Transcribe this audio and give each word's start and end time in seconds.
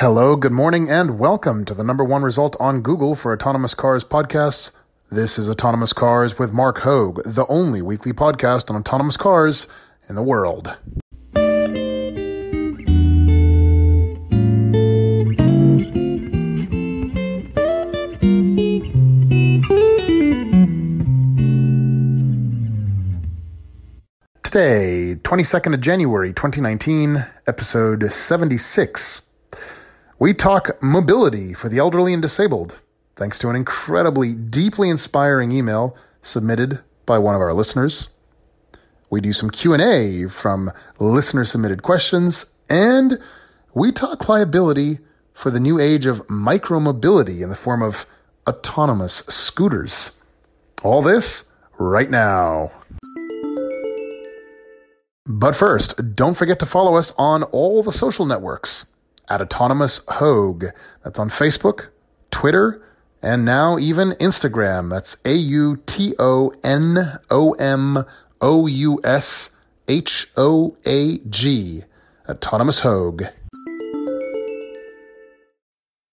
Hello, 0.00 0.34
good 0.34 0.50
morning, 0.50 0.88
and 0.88 1.18
welcome 1.18 1.66
to 1.66 1.74
the 1.74 1.84
number 1.84 2.02
one 2.02 2.22
result 2.22 2.56
on 2.58 2.80
Google 2.80 3.14
for 3.14 3.34
autonomous 3.34 3.74
cars 3.74 4.02
podcasts. 4.02 4.72
This 5.10 5.38
is 5.38 5.50
Autonomous 5.50 5.92
Cars 5.92 6.38
with 6.38 6.54
Marc 6.54 6.78
Hoag, 6.78 7.20
the 7.26 7.46
only 7.48 7.82
weekly 7.82 8.14
podcast 8.14 8.70
on 8.70 8.76
autonomous 8.76 9.18
cars 9.18 9.68
in 10.08 10.14
the 10.14 10.22
world. 10.22 10.78
Today, 24.42 25.16
22nd 25.22 25.74
of 25.74 25.82
January 25.82 26.32
2019, 26.32 27.26
episode 27.46 28.10
76. 28.10 29.29
We 30.20 30.34
talk 30.34 30.82
mobility 30.82 31.54
for 31.54 31.70
the 31.70 31.78
elderly 31.78 32.12
and 32.12 32.20
disabled, 32.20 32.82
thanks 33.16 33.38
to 33.38 33.48
an 33.48 33.56
incredibly 33.56 34.34
deeply 34.34 34.90
inspiring 34.90 35.50
email 35.50 35.96
submitted 36.20 36.80
by 37.06 37.16
one 37.16 37.34
of 37.34 37.40
our 37.40 37.54
listeners. 37.54 38.10
We 39.08 39.22
do 39.22 39.32
some 39.32 39.48
Q&A 39.48 40.28
from 40.28 40.72
listener 40.98 41.46
submitted 41.46 41.82
questions 41.82 42.52
and 42.68 43.18
we 43.72 43.92
talk 43.92 44.28
liability 44.28 44.98
for 45.32 45.50
the 45.50 45.58
new 45.58 45.80
age 45.80 46.04
of 46.04 46.26
micromobility 46.26 47.40
in 47.40 47.48
the 47.48 47.56
form 47.56 47.82
of 47.82 48.04
autonomous 48.46 49.22
scooters. 49.26 50.22
All 50.82 51.00
this 51.00 51.44
right 51.78 52.10
now. 52.10 52.72
But 55.24 55.56
first, 55.56 56.14
don't 56.14 56.36
forget 56.36 56.58
to 56.58 56.66
follow 56.66 56.96
us 56.96 57.14
on 57.16 57.42
all 57.44 57.82
the 57.82 57.90
social 57.90 58.26
networks 58.26 58.84
at 59.30 59.40
Autonomous 59.40 60.00
Hoag. 60.08 60.66
That's 61.04 61.18
on 61.18 61.30
Facebook, 61.30 61.86
Twitter, 62.30 62.82
and 63.22 63.44
now 63.44 63.78
even 63.78 64.10
Instagram. 64.12 64.90
That's 64.90 65.16
A 65.24 65.34
U 65.34 65.76
T 65.86 66.14
O 66.18 66.52
N 66.62 67.18
O 67.30 67.52
M 67.52 68.04
O 68.40 68.66
U 68.66 69.00
S 69.04 69.50
H 69.88 70.28
O 70.36 70.76
A 70.84 71.18
G. 71.18 71.84
Autonomous 72.28 72.80
Hoag. 72.80 73.26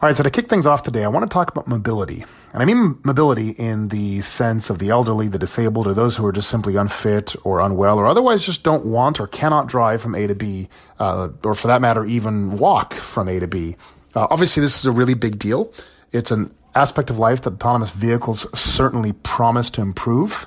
All 0.00 0.08
right, 0.08 0.14
so 0.14 0.22
to 0.22 0.30
kick 0.30 0.48
things 0.48 0.64
off 0.64 0.84
today, 0.84 1.02
I 1.02 1.08
want 1.08 1.28
to 1.28 1.34
talk 1.34 1.50
about 1.50 1.66
mobility. 1.66 2.24
And 2.52 2.62
I 2.62 2.66
mean 2.66 3.00
mobility 3.02 3.50
in 3.50 3.88
the 3.88 4.20
sense 4.20 4.70
of 4.70 4.78
the 4.78 4.90
elderly, 4.90 5.26
the 5.26 5.40
disabled, 5.40 5.88
or 5.88 5.92
those 5.92 6.16
who 6.16 6.24
are 6.24 6.30
just 6.30 6.48
simply 6.48 6.76
unfit 6.76 7.34
or 7.42 7.58
unwell, 7.58 7.98
or 7.98 8.06
otherwise 8.06 8.46
just 8.46 8.62
don't 8.62 8.86
want 8.86 9.18
or 9.18 9.26
cannot 9.26 9.66
drive 9.66 10.00
from 10.00 10.14
A 10.14 10.28
to 10.28 10.36
B, 10.36 10.68
uh, 11.00 11.30
or 11.42 11.52
for 11.52 11.66
that 11.66 11.80
matter, 11.80 12.04
even 12.04 12.58
walk 12.58 12.94
from 12.94 13.26
A 13.26 13.40
to 13.40 13.48
B. 13.48 13.74
Uh, 14.14 14.28
obviously, 14.30 14.60
this 14.60 14.78
is 14.78 14.86
a 14.86 14.92
really 14.92 15.14
big 15.14 15.36
deal. 15.36 15.72
It's 16.12 16.30
an 16.30 16.54
aspect 16.76 17.10
of 17.10 17.18
life 17.18 17.42
that 17.42 17.54
autonomous 17.54 17.90
vehicles 17.90 18.46
certainly 18.56 19.10
promise 19.24 19.68
to 19.70 19.80
improve. 19.80 20.46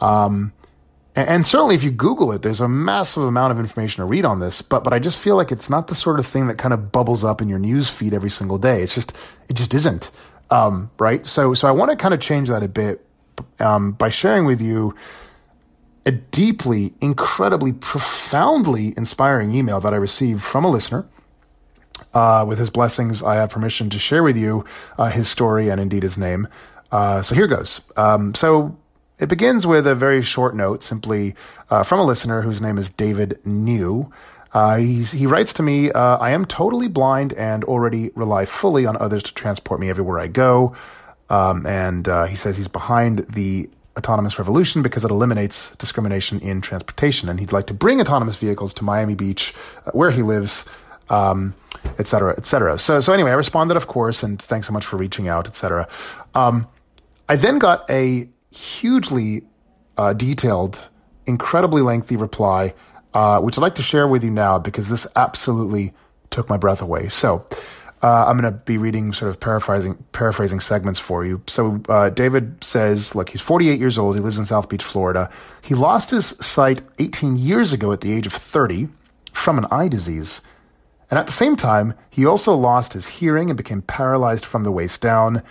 Um, 0.00 0.50
and 1.26 1.46
certainly, 1.46 1.74
if 1.74 1.82
you 1.82 1.90
Google 1.90 2.32
it, 2.32 2.42
there's 2.42 2.60
a 2.60 2.68
massive 2.68 3.22
amount 3.22 3.50
of 3.52 3.58
information 3.58 4.02
to 4.02 4.04
read 4.04 4.24
on 4.24 4.40
this. 4.40 4.62
But 4.62 4.84
but 4.84 4.92
I 4.92 4.98
just 4.98 5.18
feel 5.18 5.36
like 5.36 5.50
it's 5.50 5.70
not 5.70 5.86
the 5.86 5.94
sort 5.94 6.18
of 6.18 6.26
thing 6.26 6.46
that 6.48 6.58
kind 6.58 6.74
of 6.74 6.92
bubbles 6.92 7.24
up 7.24 7.40
in 7.40 7.48
your 7.48 7.58
news 7.58 7.88
feed 7.88 8.14
every 8.14 8.30
single 8.30 8.58
day. 8.58 8.82
It's 8.82 8.94
just 8.94 9.16
it 9.48 9.54
just 9.54 9.74
isn't, 9.74 10.10
um, 10.50 10.90
right? 10.98 11.24
So 11.24 11.54
so 11.54 11.66
I 11.66 11.70
want 11.70 11.90
to 11.90 11.96
kind 11.96 12.14
of 12.14 12.20
change 12.20 12.48
that 12.48 12.62
a 12.62 12.68
bit 12.68 13.04
um, 13.58 13.92
by 13.92 14.10
sharing 14.10 14.44
with 14.44 14.60
you 14.60 14.94
a 16.06 16.12
deeply, 16.12 16.94
incredibly, 17.00 17.72
profoundly 17.72 18.94
inspiring 18.96 19.52
email 19.52 19.80
that 19.80 19.92
I 19.92 19.96
received 19.96 20.42
from 20.42 20.64
a 20.64 20.70
listener. 20.70 21.06
Uh, 22.14 22.44
with 22.48 22.58
his 22.58 22.70
blessings, 22.70 23.22
I 23.22 23.34
have 23.34 23.50
permission 23.50 23.90
to 23.90 23.98
share 23.98 24.22
with 24.22 24.36
you 24.36 24.64
uh, 24.96 25.10
his 25.10 25.28
story 25.28 25.68
and 25.68 25.80
indeed 25.80 26.02
his 26.02 26.16
name. 26.16 26.48
Uh, 26.90 27.20
so 27.20 27.34
here 27.34 27.46
goes. 27.46 27.82
Um, 27.96 28.34
so 28.34 28.76
it 29.18 29.28
begins 29.28 29.66
with 29.66 29.86
a 29.86 29.94
very 29.94 30.22
short 30.22 30.54
note, 30.54 30.82
simply 30.82 31.34
uh, 31.70 31.82
from 31.82 32.00
a 32.00 32.04
listener 32.04 32.42
whose 32.42 32.60
name 32.60 32.78
is 32.78 32.90
David 32.90 33.38
New. 33.44 34.12
Uh, 34.52 34.76
he 34.76 35.26
writes 35.26 35.52
to 35.54 35.62
me, 35.62 35.92
uh, 35.92 36.16
I 36.16 36.30
am 36.30 36.46
totally 36.46 36.88
blind 36.88 37.34
and 37.34 37.64
already 37.64 38.10
rely 38.14 38.46
fully 38.46 38.86
on 38.86 38.96
others 38.96 39.22
to 39.24 39.34
transport 39.34 39.78
me 39.78 39.90
everywhere 39.90 40.18
I 40.18 40.26
go. 40.26 40.74
Um, 41.28 41.66
and 41.66 42.08
uh, 42.08 42.24
he 42.24 42.36
says 42.36 42.56
he's 42.56 42.68
behind 42.68 43.26
the 43.28 43.68
autonomous 43.98 44.38
revolution 44.38 44.80
because 44.82 45.04
it 45.04 45.10
eliminates 45.10 45.76
discrimination 45.76 46.40
in 46.40 46.62
transportation. 46.62 47.28
And 47.28 47.38
he'd 47.40 47.52
like 47.52 47.66
to 47.66 47.74
bring 47.74 48.00
autonomous 48.00 48.36
vehicles 48.36 48.72
to 48.74 48.84
Miami 48.84 49.14
Beach, 49.14 49.52
uh, 49.84 49.90
where 49.90 50.10
he 50.10 50.22
lives, 50.22 50.64
um, 51.10 51.52
et 51.98 52.06
cetera, 52.06 52.34
et 52.38 52.46
cetera. 52.46 52.78
So, 52.78 53.00
so 53.00 53.12
anyway, 53.12 53.32
I 53.32 53.34
responded, 53.34 53.76
of 53.76 53.86
course, 53.86 54.22
and 54.22 54.40
thanks 54.40 54.66
so 54.66 54.72
much 54.72 54.86
for 54.86 54.96
reaching 54.96 55.28
out, 55.28 55.46
et 55.46 55.56
cetera. 55.56 55.88
Um, 56.34 56.66
I 57.28 57.36
then 57.36 57.58
got 57.58 57.90
a 57.90 58.28
hugely 58.58 59.42
uh, 59.96 60.12
detailed, 60.12 60.88
incredibly 61.26 61.82
lengthy 61.82 62.16
reply, 62.16 62.74
uh, 63.14 63.40
which 63.40 63.56
I'd 63.56 63.62
like 63.62 63.76
to 63.76 63.82
share 63.82 64.06
with 64.06 64.24
you 64.24 64.30
now 64.30 64.58
because 64.58 64.88
this 64.88 65.06
absolutely 65.16 65.92
took 66.30 66.48
my 66.48 66.56
breath 66.56 66.82
away. 66.82 67.08
So 67.08 67.46
uh, 68.02 68.26
I'm 68.26 68.38
going 68.38 68.52
to 68.52 68.58
be 68.58 68.78
reading 68.78 69.12
sort 69.12 69.28
of 69.28 69.40
paraphrasing 69.40 69.96
paraphrasing 70.12 70.60
segments 70.60 71.00
for 71.00 71.24
you. 71.24 71.42
So 71.46 71.80
uh, 71.88 72.10
David 72.10 72.62
says, 72.62 73.14
look, 73.14 73.30
he's 73.30 73.40
48 73.40 73.78
years 73.78 73.98
old. 73.98 74.16
He 74.16 74.22
lives 74.22 74.38
in 74.38 74.44
South 74.44 74.68
Beach, 74.68 74.84
Florida. 74.84 75.30
He 75.62 75.74
lost 75.74 76.10
his 76.10 76.26
sight 76.40 76.82
18 76.98 77.36
years 77.36 77.72
ago 77.72 77.92
at 77.92 78.00
the 78.00 78.12
age 78.12 78.26
of 78.26 78.32
30 78.32 78.88
from 79.32 79.58
an 79.58 79.66
eye 79.70 79.88
disease. 79.88 80.40
And 81.10 81.18
at 81.18 81.26
the 81.26 81.32
same 81.32 81.56
time, 81.56 81.94
he 82.10 82.26
also 82.26 82.54
lost 82.54 82.92
his 82.92 83.08
hearing 83.08 83.50
and 83.50 83.56
became 83.56 83.82
paralyzed 83.82 84.44
from 84.44 84.62
the 84.62 84.72
waist 84.72 85.00
down. 85.00 85.42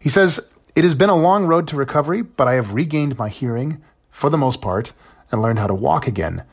He 0.00 0.08
says, 0.08 0.40
it 0.76 0.84
has 0.84 0.94
been 0.94 1.08
a 1.08 1.16
long 1.16 1.46
road 1.46 1.66
to 1.68 1.76
recovery, 1.76 2.20
but 2.20 2.46
I 2.46 2.54
have 2.54 2.74
regained 2.74 3.18
my 3.18 3.30
hearing, 3.30 3.82
for 4.10 4.28
the 4.28 4.38
most 4.38 4.60
part, 4.60 4.92
and 5.32 5.40
learned 5.40 5.58
how 5.58 5.66
to 5.66 5.74
walk 5.74 6.06
again. 6.06 6.44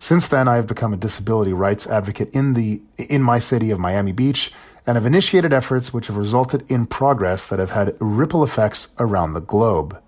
Since 0.00 0.26
then, 0.26 0.48
I 0.48 0.56
have 0.56 0.66
become 0.66 0.92
a 0.92 0.96
disability 0.96 1.52
rights 1.52 1.86
advocate 1.86 2.30
in 2.34 2.54
the 2.54 2.82
in 2.98 3.22
my 3.22 3.38
city 3.38 3.70
of 3.70 3.78
Miami 3.78 4.12
Beach 4.12 4.52
and 4.84 4.96
have 4.96 5.06
initiated 5.06 5.52
efforts 5.52 5.92
which 5.92 6.08
have 6.08 6.16
resulted 6.16 6.68
in 6.68 6.86
progress 6.86 7.46
that 7.46 7.58
have 7.58 7.70
had 7.70 7.96
ripple 8.00 8.42
effects 8.42 8.88
around 8.98 9.32
the 9.32 9.40
globe. 9.40 10.00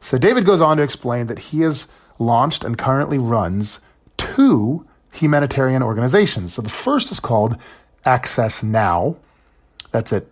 So 0.00 0.16
David 0.16 0.46
goes 0.46 0.60
on 0.60 0.78
to 0.78 0.82
explain 0.82 1.26
that 1.26 1.38
he 1.38 1.60
has 1.60 1.88
launched 2.18 2.64
and 2.64 2.78
currently 2.78 3.18
runs 3.18 3.80
two 4.16 4.86
humanitarian 5.12 5.82
organizations. 5.82 6.54
So 6.54 6.62
the 6.62 6.68
first 6.68 7.12
is 7.12 7.20
called 7.20 7.56
Access 8.04 8.62
Now. 8.62 9.16
That's 9.90 10.12
at 10.12 10.26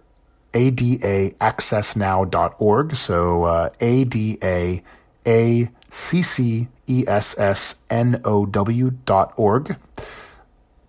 adaaccessnow.org. 0.57 2.97
So 2.97 3.45
uh, 3.45 3.69
A 3.81 4.05
D 4.05 4.39
A 4.43 4.83
A 5.27 5.69
C 5.91 6.23
C 6.23 6.69
E 6.89 7.05
S 7.07 7.39
S 7.39 7.83
N 7.91 8.23
O 8.25 8.47
W 8.47 8.93
dot 9.05 9.35
org. 9.37 9.77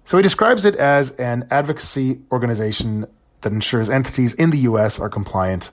So 0.05 0.15
he 0.17 0.23
describes 0.23 0.63
it 0.63 0.75
as 0.75 1.11
an 1.11 1.45
advocacy 1.51 2.21
organization 2.31 3.05
that 3.41 3.51
ensures 3.51 3.89
entities 3.89 4.33
in 4.35 4.51
the 4.51 4.59
U.S. 4.59 4.97
are 4.99 5.09
compliant 5.09 5.69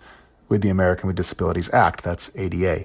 with 0.48 0.62
the 0.62 0.70
American 0.70 1.06
with 1.06 1.14
Disabilities 1.14 1.72
Act. 1.72 2.02
That's 2.02 2.36
ADA. 2.36 2.84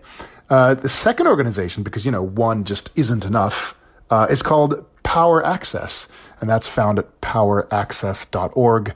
Uh, 0.49 0.75
the 0.75 0.89
second 0.89 1.25
organization, 1.27 1.81
because 1.83 2.05
you 2.05 2.11
know 2.11 2.21
one 2.21 2.65
just 2.65 2.91
isn't 2.95 3.25
enough, 3.25 3.75
uh, 4.11 4.27
is 4.29 4.43
called 4.43 4.85
Power 5.01 5.43
Access, 5.43 6.07
and 6.39 6.47
that's 6.49 6.67
found 6.67 6.99
at 6.99 7.21
poweraccess.org. 7.21 8.93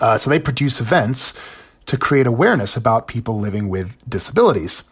Uh, 0.00 0.18
so 0.18 0.30
they 0.30 0.38
produce 0.38 0.80
events 0.80 1.32
to 1.86 1.96
create 1.96 2.26
awareness 2.26 2.76
about 2.76 3.08
people 3.08 3.38
living 3.38 3.68
with 3.68 3.96
disabilities. 4.08 4.84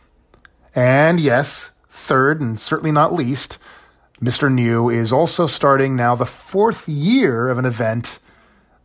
And 0.75 1.21
yes, 1.21 1.71
third 1.91 2.41
and 2.41 2.59
certainly 2.59 2.93
not 2.93 3.15
least, 3.15 3.59
Mr. 4.21 4.53
New 4.53 4.89
is 4.89 5.13
also 5.13 5.47
starting 5.47 5.95
now 5.95 6.15
the 6.15 6.27
fourth 6.27 6.89
year 6.89 7.49
of 7.49 7.59
an 7.59 7.67
event 7.67 8.19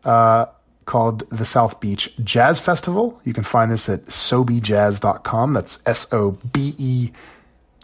uh, 0.03 0.47
called 0.85 1.29
the 1.29 1.45
South 1.45 1.79
Beach 1.79 2.13
Jazz 2.21 2.59
Festival. 2.59 3.21
You 3.23 3.33
can 3.33 3.43
find 3.43 3.71
this 3.71 3.87
at 3.87 4.07
sobejazz.com. 4.07 5.53
That's 5.53 5.79
S 5.85 6.11
O 6.11 6.31
B 6.51 6.75
E 6.77 7.11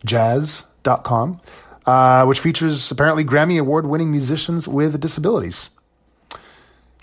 jazz.com, 0.06 1.40
uh, 1.86 2.26
which 2.26 2.40
features 2.40 2.92
apparently 2.92 3.24
Grammy 3.24 3.60
Award 3.60 3.88
winning 3.88 4.12
musicians 4.12 4.68
with 4.68 5.00
disabilities. 5.00 5.70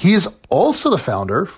He 0.05 0.13
is 0.13 0.29
also 0.51 0.91
the 0.91 0.99
founder. 0.99 1.49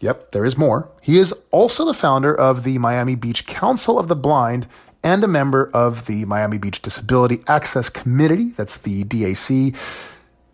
Yep, 0.00 0.32
there 0.32 0.46
is 0.46 0.56
more. 0.56 0.88
He 1.02 1.18
is 1.18 1.34
also 1.50 1.84
the 1.84 1.92
founder 1.92 2.34
of 2.34 2.64
the 2.64 2.78
Miami 2.78 3.16
Beach 3.16 3.44
Council 3.44 3.98
of 3.98 4.08
the 4.08 4.16
Blind 4.16 4.66
and 5.04 5.22
a 5.22 5.28
member 5.28 5.70
of 5.74 6.06
the 6.06 6.24
Miami 6.24 6.56
Beach 6.56 6.80
Disability 6.80 7.40
Access 7.46 7.90
Committee. 7.90 8.54
That's 8.56 8.78
the 8.78 9.04
DAC. 9.04 9.76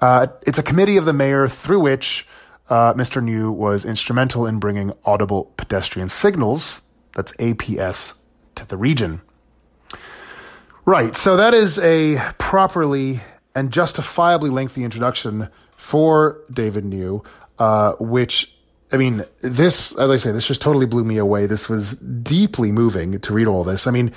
Uh, 0.01 0.27
it's 0.49 0.59
a 0.59 0.65
committee 0.65 0.97
of 0.97 1.05
the 1.05 1.13
mayor 1.13 1.47
through 1.47 1.79
which 1.79 2.27
uh, 2.71 2.95
Mr. 2.95 3.23
New 3.23 3.53
was 3.53 3.85
instrumental 3.85 4.45
in 4.45 4.59
bringing 4.59 4.93
audible 5.05 5.53
pedestrian 5.57 6.09
signals, 6.09 6.83
that's 7.15 7.31
APS, 7.35 8.19
to 8.57 8.67
the 8.67 8.77
region. 8.77 9.21
Right, 10.85 11.15
so 11.15 11.37
that 11.37 11.55
is 11.55 11.79
a 11.79 12.19
properly 12.39 13.21
and 13.55 13.73
justifiably 13.73 14.51
lengthy 14.51 14.83
introduction 14.83 15.51
for 15.79 16.41
David 16.53 16.85
New, 16.85 17.23
uh, 17.59 17.93
which 17.95 18.55
I 18.93 18.97
mean, 18.97 19.25
this, 19.41 19.97
as 19.99 20.11
I 20.11 20.17
say, 20.17 20.33
this 20.33 20.47
just 20.47 20.61
totally 20.61 20.87
blew 20.87 21.05
me 21.05 21.19
away. 21.19 21.47
This 21.47 21.69
was 21.69 21.95
deeply 21.97 22.73
moving 22.73 23.21
to 23.21 23.33
read 23.33 23.47
all 23.47 23.65
this. 23.65 23.87
I 23.87 23.91
mean, 23.91 24.13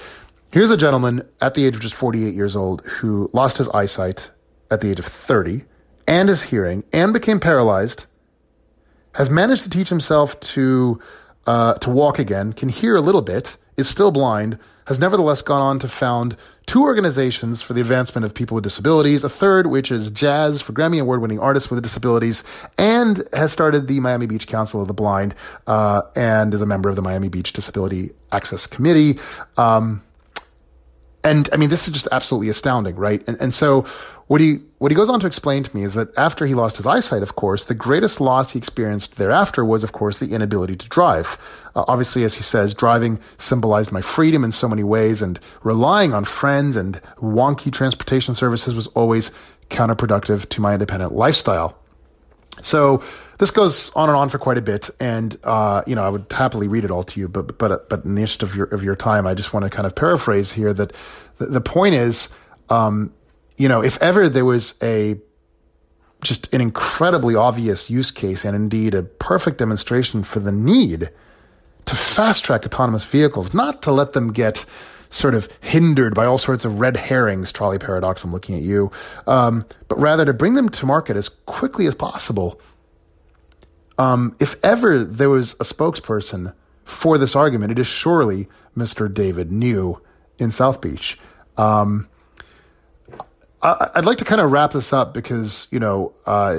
here's 0.51 0.71
a 0.71 0.77
gentleman 0.77 1.27
at 1.41 1.53
the 1.53 1.65
age 1.65 1.75
of 1.75 1.81
just 1.81 1.93
48 1.93 2.33
years 2.33 2.55
old 2.55 2.85
who 2.85 3.29
lost 3.33 3.57
his 3.57 3.69
eyesight 3.69 4.31
at 4.69 4.81
the 4.81 4.89
age 4.89 4.99
of 4.99 5.05
30 5.05 5.65
and 6.07 6.29
his 6.29 6.43
hearing 6.43 6.83
and 6.93 7.13
became 7.13 7.39
paralyzed, 7.39 8.05
has 9.13 9.29
managed 9.29 9.63
to 9.63 9.69
teach 9.69 9.89
himself 9.89 10.39
to, 10.39 10.99
uh, 11.47 11.73
to 11.75 11.89
walk 11.89 12.17
again, 12.17 12.53
can 12.53 12.69
hear 12.69 12.95
a 12.95 13.01
little 13.01 13.21
bit, 13.21 13.57
is 13.77 13.89
still 13.89 14.11
blind, 14.11 14.57
has 14.85 14.99
nevertheless 14.99 15.41
gone 15.41 15.61
on 15.61 15.79
to 15.79 15.87
found 15.87 16.35
two 16.65 16.83
organizations 16.83 17.61
for 17.61 17.73
the 17.73 17.81
advancement 17.81 18.25
of 18.25 18.33
people 18.33 18.55
with 18.55 18.63
disabilities, 18.63 19.23
a 19.23 19.29
third, 19.29 19.67
which 19.67 19.91
is 19.91 20.11
Jazz 20.11 20.61
for 20.61 20.73
Grammy 20.73 21.01
Award 21.01 21.21
winning 21.21 21.39
artists 21.39 21.69
with 21.69 21.81
disabilities, 21.81 22.43
and 22.77 23.21
has 23.33 23.51
started 23.51 23.87
the 23.87 23.99
Miami 23.99 24.25
Beach 24.25 24.47
Council 24.47 24.81
of 24.81 24.87
the 24.87 24.93
Blind 24.93 25.35
uh, 25.67 26.01
and 26.15 26.53
is 26.53 26.61
a 26.61 26.65
member 26.65 26.89
of 26.89 26.95
the 26.95 27.01
Miami 27.01 27.29
Beach 27.29 27.53
Disability 27.53 28.11
Access 28.31 28.67
Committee. 28.67 29.19
Um, 29.57 30.01
and 31.23 31.49
I 31.53 31.57
mean, 31.57 31.69
this 31.69 31.87
is 31.87 31.93
just 31.93 32.07
absolutely 32.11 32.49
astounding, 32.49 32.95
right? 32.95 33.23
And, 33.27 33.37
and 33.39 33.53
so 33.53 33.85
what 34.27 34.41
he, 34.41 34.59
what 34.77 34.91
he 34.91 34.95
goes 34.95 35.09
on 35.09 35.19
to 35.19 35.27
explain 35.27 35.61
to 35.63 35.75
me 35.75 35.83
is 35.83 35.93
that 35.93 36.17
after 36.17 36.45
he 36.45 36.53
lost 36.55 36.77
his 36.77 36.87
eyesight, 36.87 37.21
of 37.21 37.35
course, 37.35 37.65
the 37.65 37.75
greatest 37.75 38.21
loss 38.21 38.51
he 38.51 38.57
experienced 38.57 39.17
thereafter 39.17 39.63
was, 39.63 39.83
of 39.83 39.91
course, 39.91 40.19
the 40.19 40.33
inability 40.33 40.75
to 40.77 40.89
drive. 40.89 41.37
Uh, 41.75 41.83
obviously, 41.87 42.23
as 42.23 42.33
he 42.33 42.41
says, 42.41 42.73
driving 42.73 43.19
symbolized 43.37 43.91
my 43.91 44.01
freedom 44.01 44.43
in 44.43 44.51
so 44.51 44.67
many 44.67 44.83
ways 44.83 45.21
and 45.21 45.39
relying 45.63 46.13
on 46.13 46.25
friends 46.25 46.75
and 46.75 47.01
wonky 47.17 47.71
transportation 47.71 48.33
services 48.33 48.73
was 48.73 48.87
always 48.87 49.31
counterproductive 49.69 50.47
to 50.49 50.61
my 50.61 50.73
independent 50.73 51.13
lifestyle. 51.13 51.77
So 52.61 53.03
this 53.41 53.49
goes 53.49 53.89
on 53.95 54.07
and 54.07 54.15
on 54.15 54.29
for 54.29 54.37
quite 54.37 54.59
a 54.59 54.61
bit, 54.61 54.91
and 54.99 55.35
uh, 55.43 55.81
you 55.87 55.95
know 55.95 56.03
I 56.03 56.09
would 56.09 56.27
happily 56.29 56.67
read 56.67 56.85
it 56.85 56.91
all 56.91 57.01
to 57.01 57.19
you, 57.19 57.27
but 57.27 57.57
but 57.57 57.89
but 57.89 58.05
in 58.05 58.13
the 58.13 58.21
interest 58.21 58.43
of 58.43 58.55
your 58.55 58.67
of 58.67 58.83
your 58.83 58.95
time, 58.95 59.25
I 59.25 59.33
just 59.33 59.51
want 59.51 59.63
to 59.63 59.69
kind 59.71 59.87
of 59.87 59.95
paraphrase 59.95 60.51
here 60.51 60.71
that 60.75 60.93
the, 61.37 61.47
the 61.47 61.59
point 61.59 61.95
is, 61.95 62.29
um, 62.69 63.11
you 63.57 63.67
know, 63.67 63.81
if 63.83 63.99
ever 63.99 64.29
there 64.29 64.45
was 64.45 64.75
a 64.83 65.19
just 66.21 66.53
an 66.53 66.61
incredibly 66.61 67.33
obvious 67.33 67.89
use 67.89 68.11
case 68.11 68.45
and 68.45 68.55
indeed 68.55 68.93
a 68.93 69.01
perfect 69.01 69.57
demonstration 69.57 70.21
for 70.21 70.39
the 70.39 70.51
need 70.51 71.09
to 71.85 71.95
fast 71.95 72.45
track 72.45 72.63
autonomous 72.63 73.05
vehicles, 73.05 73.55
not 73.55 73.81
to 73.81 73.91
let 73.91 74.13
them 74.13 74.31
get 74.31 74.67
sort 75.09 75.33
of 75.33 75.49
hindered 75.61 76.13
by 76.13 76.27
all 76.27 76.37
sorts 76.37 76.63
of 76.63 76.79
red 76.79 76.95
herrings, 76.95 77.51
trolley 77.51 77.79
paradox, 77.79 78.23
I'm 78.23 78.31
looking 78.31 78.55
at 78.55 78.61
you, 78.61 78.91
um, 79.25 79.65
but 79.87 79.99
rather 79.99 80.25
to 80.25 80.33
bring 80.33 80.53
them 80.53 80.69
to 80.69 80.85
market 80.85 81.17
as 81.17 81.27
quickly 81.27 81.87
as 81.87 81.95
possible 81.95 82.61
um, 84.01 84.35
if 84.39 84.55
ever 84.63 85.03
there 85.03 85.29
was 85.29 85.53
a 85.53 85.63
spokesperson 85.63 86.55
for 86.85 87.19
this 87.19 87.35
argument, 87.35 87.71
it 87.71 87.77
is 87.77 87.85
surely 87.85 88.47
Mr. 88.75 89.13
David 89.13 89.51
New 89.51 90.01
in 90.39 90.49
South 90.49 90.81
Beach. 90.81 91.19
Um, 91.55 92.07
I, 93.61 93.91
would 93.95 94.05
like 94.05 94.17
to 94.17 94.25
kind 94.25 94.41
of 94.41 94.51
wrap 94.51 94.71
this 94.71 94.91
up 94.91 95.13
because 95.13 95.67
you 95.69 95.79
know, 95.79 96.13
uh, 96.25 96.57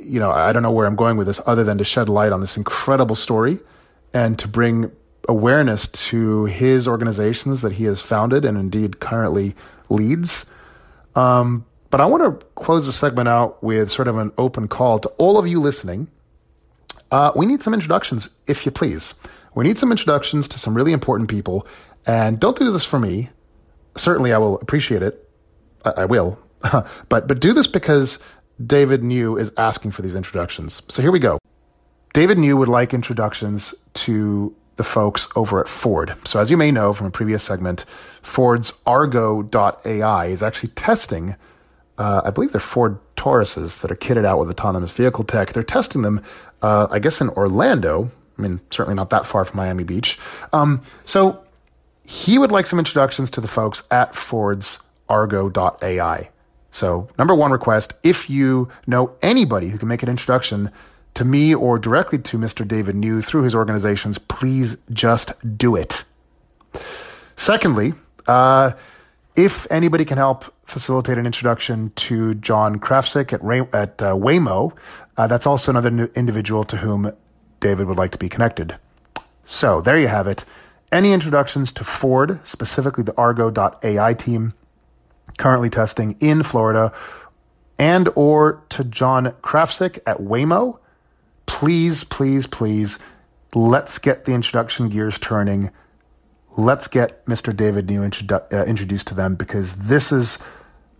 you 0.00 0.18
know, 0.18 0.32
I 0.32 0.52
don't 0.52 0.64
know 0.64 0.72
where 0.72 0.86
I'm 0.86 0.96
going 0.96 1.16
with 1.16 1.28
this, 1.28 1.40
other 1.46 1.62
than 1.62 1.78
to 1.78 1.84
shed 1.84 2.08
light 2.08 2.32
on 2.32 2.40
this 2.40 2.56
incredible 2.56 3.14
story 3.14 3.60
and 4.12 4.36
to 4.40 4.48
bring 4.48 4.90
awareness 5.28 5.86
to 5.86 6.46
his 6.46 6.88
organizations 6.88 7.62
that 7.62 7.74
he 7.74 7.84
has 7.84 8.00
founded 8.00 8.44
and 8.44 8.58
indeed 8.58 8.98
currently 8.98 9.54
leads. 9.90 10.44
Um, 11.14 11.66
but 11.90 12.00
I 12.00 12.06
want 12.06 12.40
to 12.40 12.44
close 12.56 12.86
the 12.86 12.92
segment 12.92 13.28
out 13.28 13.62
with 13.62 13.92
sort 13.92 14.08
of 14.08 14.18
an 14.18 14.32
open 14.36 14.66
call 14.66 14.98
to 14.98 15.08
all 15.10 15.38
of 15.38 15.46
you 15.46 15.60
listening 15.60 16.08
uh, 17.10 17.32
we 17.34 17.46
need 17.46 17.62
some 17.62 17.74
introductions, 17.74 18.30
if 18.46 18.64
you 18.64 18.72
please. 18.72 19.14
We 19.54 19.64
need 19.64 19.78
some 19.78 19.90
introductions 19.90 20.48
to 20.48 20.58
some 20.58 20.74
really 20.74 20.92
important 20.92 21.28
people. 21.28 21.66
And 22.06 22.38
don't 22.38 22.56
do 22.56 22.70
this 22.70 22.84
for 22.84 22.98
me. 22.98 23.30
Certainly, 23.96 24.32
I 24.32 24.38
will 24.38 24.58
appreciate 24.60 25.02
it. 25.02 25.28
I, 25.84 25.90
I 25.98 26.04
will. 26.04 26.38
but, 27.08 27.26
but 27.26 27.40
do 27.40 27.52
this 27.52 27.66
because 27.66 28.18
David 28.64 29.02
New 29.02 29.36
is 29.36 29.52
asking 29.56 29.90
for 29.90 30.02
these 30.02 30.14
introductions. 30.14 30.82
So 30.88 31.02
here 31.02 31.10
we 31.10 31.18
go. 31.18 31.38
David 32.12 32.38
New 32.38 32.56
would 32.56 32.68
like 32.68 32.92
introductions 32.92 33.74
to 33.94 34.54
the 34.76 34.84
folks 34.84 35.28
over 35.36 35.60
at 35.60 35.68
Ford. 35.68 36.14
So, 36.24 36.40
as 36.40 36.50
you 36.50 36.56
may 36.56 36.70
know 36.70 36.92
from 36.92 37.06
a 37.06 37.10
previous 37.10 37.42
segment, 37.42 37.84
Ford's 38.22 38.72
Argo.ai 38.86 40.26
is 40.26 40.42
actually 40.42 40.70
testing 40.70 41.36
uh, 42.00 42.22
I 42.24 42.30
believe 42.30 42.52
they're 42.52 42.62
Ford 42.62 42.98
Tauruses 43.16 43.82
that 43.82 43.92
are 43.92 43.96
kitted 43.96 44.24
out 44.24 44.38
with 44.38 44.48
autonomous 44.48 44.90
vehicle 44.90 45.22
tech. 45.22 45.52
They're 45.52 45.62
testing 45.62 46.00
them, 46.00 46.22
uh, 46.62 46.88
I 46.90 46.98
guess, 46.98 47.20
in 47.20 47.28
Orlando. 47.30 48.10
I 48.38 48.42
mean, 48.42 48.60
certainly 48.70 48.94
not 48.94 49.10
that 49.10 49.26
far 49.26 49.44
from 49.44 49.58
Miami 49.58 49.84
Beach. 49.84 50.18
Um, 50.52 50.82
so 51.04 51.42
he 52.04 52.38
would 52.38 52.50
like 52.50 52.66
some 52.66 52.78
introductions 52.78 53.30
to 53.32 53.40
the 53.40 53.48
folks 53.48 53.82
at 53.90 54.14
Ford's 54.14 54.80
Argo.ai. 55.08 56.30
So, 56.72 57.08
number 57.18 57.34
one 57.34 57.50
request 57.50 57.94
if 58.02 58.30
you 58.30 58.68
know 58.86 59.12
anybody 59.22 59.68
who 59.68 59.78
can 59.78 59.88
make 59.88 60.02
an 60.02 60.08
introduction 60.08 60.70
to 61.14 61.24
me 61.24 61.54
or 61.54 61.78
directly 61.78 62.18
to 62.18 62.38
Mr. 62.38 62.66
David 62.66 62.94
New 62.94 63.20
through 63.22 63.42
his 63.42 63.54
organizations, 63.54 64.18
please 64.18 64.76
just 64.92 65.32
do 65.56 65.74
it. 65.74 66.04
Secondly, 67.36 67.94
uh, 68.26 68.72
if 69.36 69.66
anybody 69.70 70.04
can 70.04 70.18
help 70.18 70.52
facilitate 70.64 71.18
an 71.18 71.26
introduction 71.26 71.92
to 71.96 72.34
John 72.34 72.78
Krafcik 72.78 73.32
at, 73.32 73.42
Ray, 73.42 73.60
at 73.72 74.02
uh, 74.02 74.14
Waymo, 74.14 74.76
uh, 75.16 75.26
that's 75.26 75.46
also 75.46 75.70
another 75.70 76.06
individual 76.14 76.64
to 76.64 76.78
whom 76.78 77.12
David 77.60 77.86
would 77.86 77.98
like 77.98 78.12
to 78.12 78.18
be 78.18 78.28
connected. 78.28 78.76
So 79.44 79.80
there 79.80 79.98
you 79.98 80.08
have 80.08 80.26
it. 80.26 80.44
Any 80.92 81.12
introductions 81.12 81.72
to 81.72 81.84
Ford, 81.84 82.40
specifically 82.44 83.04
the 83.04 83.16
Argo.ai 83.16 84.14
team, 84.14 84.54
currently 85.38 85.70
testing 85.70 86.16
in 86.20 86.42
Florida, 86.42 86.92
and 87.78 88.08
or 88.14 88.62
to 88.70 88.84
John 88.84 89.26
Krafcik 89.42 90.00
at 90.06 90.18
Waymo, 90.18 90.78
please, 91.46 92.04
please, 92.04 92.46
please, 92.46 92.98
let's 93.54 93.98
get 93.98 94.24
the 94.24 94.32
introduction 94.32 94.88
gears 94.88 95.18
turning 95.18 95.70
let's 96.60 96.86
get 96.86 97.24
Mr. 97.26 97.56
David 97.56 97.88
New 97.88 98.02
introdu- 98.02 98.52
uh, 98.52 98.64
introduced 98.64 99.08
to 99.08 99.14
them 99.14 99.34
because 99.34 99.76
this 99.88 100.12
is 100.12 100.38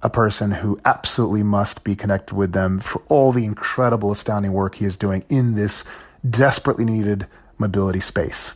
a 0.03 0.11
person 0.11 0.51
who 0.51 0.79
absolutely 0.85 1.43
must 1.43 1.85
be 1.85 1.95
connected 1.95 2.35
with 2.35 2.53
them 2.53 2.81
for 2.81 3.03
all 3.09 3.33
the 3.33 3.45
incredible, 3.45 4.11
astounding 4.11 4.53
work 4.53 4.77
he 4.77 4.87
is 4.87 4.97
doing 4.97 5.25
in 5.29 5.55
this 5.55 5.85
desperately 6.29 6.85
needed 6.85 7.27
mobility 7.59 8.01
space. 8.01 8.55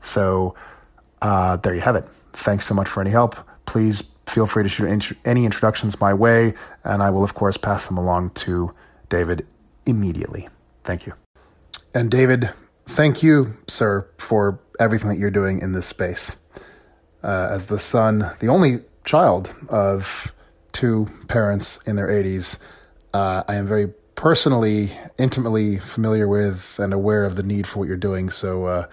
So 0.00 0.54
uh, 1.20 1.56
there 1.56 1.74
you 1.74 1.80
have 1.80 1.96
it. 1.96 2.08
Thanks 2.32 2.66
so 2.66 2.74
much 2.74 2.88
for 2.88 3.00
any 3.00 3.10
help. 3.10 3.36
Please 3.64 4.04
feel 4.26 4.46
free 4.46 4.62
to 4.62 4.68
shoot 4.68 5.16
any 5.24 5.44
introductions 5.44 6.00
my 6.00 6.14
way, 6.14 6.54
and 6.84 7.02
I 7.02 7.10
will, 7.10 7.24
of 7.24 7.34
course, 7.34 7.56
pass 7.56 7.86
them 7.86 7.96
along 7.96 8.30
to 8.30 8.72
David 9.08 9.46
immediately. 9.86 10.48
Thank 10.84 11.06
you. 11.06 11.14
And 11.94 12.10
David, 12.10 12.50
thank 12.88 13.22
you, 13.22 13.54
sir, 13.68 14.08
for 14.18 14.60
everything 14.78 15.08
that 15.08 15.18
you're 15.18 15.30
doing 15.30 15.60
in 15.60 15.72
this 15.72 15.86
space. 15.86 16.36
Uh, 17.22 17.48
as 17.50 17.66
the 17.66 17.78
son, 17.78 18.30
the 18.40 18.48
only 18.48 18.80
child 19.04 19.54
of 19.68 20.32
two 20.72 21.08
parents 21.28 21.78
in 21.86 21.96
their 21.96 22.08
80s, 22.08 22.58
uh, 23.14 23.42
I 23.48 23.56
am 23.56 23.66
very 23.66 23.88
personally, 24.14 24.92
intimately 25.18 25.78
familiar 25.78 26.28
with 26.28 26.78
and 26.78 26.92
aware 26.92 27.24
of 27.24 27.36
the 27.36 27.42
need 27.42 27.66
for 27.66 27.80
what 27.80 27.88
you're 27.88 27.96
doing. 27.96 28.30
So, 28.30 28.66
uh, 28.66 28.86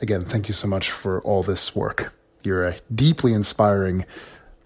again, 0.00 0.22
thank 0.22 0.48
you 0.48 0.54
so 0.54 0.68
much 0.68 0.90
for 0.90 1.20
all 1.22 1.42
this 1.42 1.74
work. 1.74 2.12
You're 2.42 2.66
a 2.66 2.76
deeply 2.94 3.32
inspiring 3.32 4.04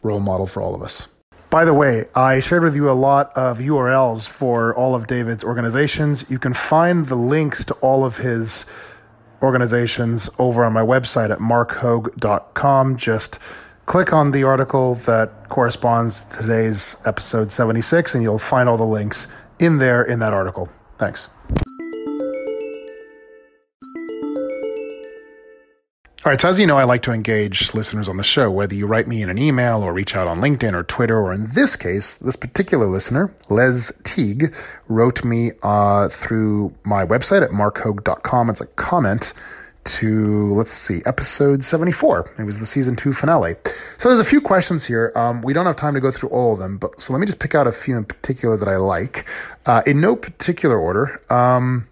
role 0.03 0.21
model 0.21 0.47
for 0.47 0.63
all 0.63 0.75
of 0.75 0.83
us. 0.83 1.09
By 1.51 1.65
the 1.65 1.75
way, 1.75 2.05
I 2.15 2.39
shared 2.39 2.63
with 2.63 2.77
you 2.77 2.89
a 2.89 2.93
lot 2.93 3.37
of 3.37 3.59
URLs 3.59 4.29
for 4.29 4.73
all 4.77 4.95
of 4.95 5.09
David's 5.09 5.43
organizations. 5.43 6.25
You 6.31 6.39
can 6.39 6.55
find 6.55 7.07
the 7.07 7.17
links 7.17 7.65
to 7.65 7.75
all 7.81 8.05
of 8.05 8.19
his 8.19 8.67
organizations 9.43 10.31
over 10.39 10.65
on 10.65 10.73
my 10.73 10.83
website 10.83 11.31
at 11.31 11.41
marchoag.com. 11.41 12.97
Just 12.97 13.41
click 13.87 14.13
on 14.13 14.31
the 14.31 14.45
article 14.45 14.95
that 14.95 15.49
corresponds 15.49 16.25
to 16.27 16.43
today's 16.43 16.97
episode 17.05 17.51
76, 17.51 18.15
and 18.15 18.23
you'll 18.23 18.39
find 18.39 18.69
all 18.69 18.77
the 18.77 18.85
links 18.85 19.27
in 19.59 19.79
there 19.79 20.05
in 20.05 20.21
that 20.21 20.33
article. 20.33 20.69
Thanks. 20.99 21.29
All 26.23 26.31
right, 26.31 26.39
so 26.39 26.51
as 26.51 26.59
you 26.59 26.67
know, 26.67 26.77
I 26.77 26.85
like 26.85 27.01
to 27.05 27.13
engage 27.13 27.73
listeners 27.73 28.07
on 28.07 28.19
the 28.19 28.23
show, 28.23 28.51
whether 28.51 28.75
you 28.75 28.87
write 28.87 29.09
me 29.09 29.23
in 29.23 29.31
an 29.31 29.39
email 29.39 29.83
or 29.83 29.91
reach 29.91 30.15
out 30.15 30.29
on 30.29 30.43
LinkedIn 30.43 30.75
or 30.75 30.83
Twitter, 30.83 31.19
or 31.19 31.33
in 31.33 31.49
this 31.55 31.77
case, 31.77 32.13
this 32.17 32.37
particular 32.37 32.87
listener, 32.87 33.35
Les 33.49 33.91
Teague, 34.05 34.55
wrote 34.87 35.25
me 35.25 35.53
uh, 35.63 36.11
through 36.11 36.75
my 36.85 37.07
website 37.07 37.43
at 37.43 37.49
marchoag.com. 37.53 38.51
It's 38.51 38.61
a 38.61 38.67
comment 38.67 39.33
to, 39.85 40.53
let's 40.53 40.71
see, 40.71 41.01
episode 41.07 41.65
74. 41.65 42.35
It 42.39 42.45
was 42.45 42.59
the 42.59 42.67
season 42.67 42.97
two 42.97 43.15
finale. 43.15 43.57
So 43.97 44.11
there's 44.11 44.21
a 44.21 44.25
few 44.25 44.43
questions 44.43 44.85
here. 44.85 45.13
Um, 45.17 45.41
we 45.41 45.55
don't 45.55 45.65
have 45.65 45.77
time 45.77 45.95
to 45.95 46.01
go 46.01 46.11
through 46.11 46.29
all 46.29 46.53
of 46.53 46.59
them, 46.59 46.77
but 46.77 47.01
so 47.01 47.15
let 47.15 47.21
me 47.21 47.25
just 47.25 47.39
pick 47.39 47.55
out 47.55 47.67
a 47.67 47.73
few 47.73 47.97
in 47.97 48.05
particular 48.05 48.59
that 48.59 48.69
I 48.69 48.77
like. 48.77 49.25
Uh, 49.65 49.81
in 49.87 50.03
no 50.03 50.17
particular 50.17 50.79
order. 50.79 51.19
Um, 51.33 51.89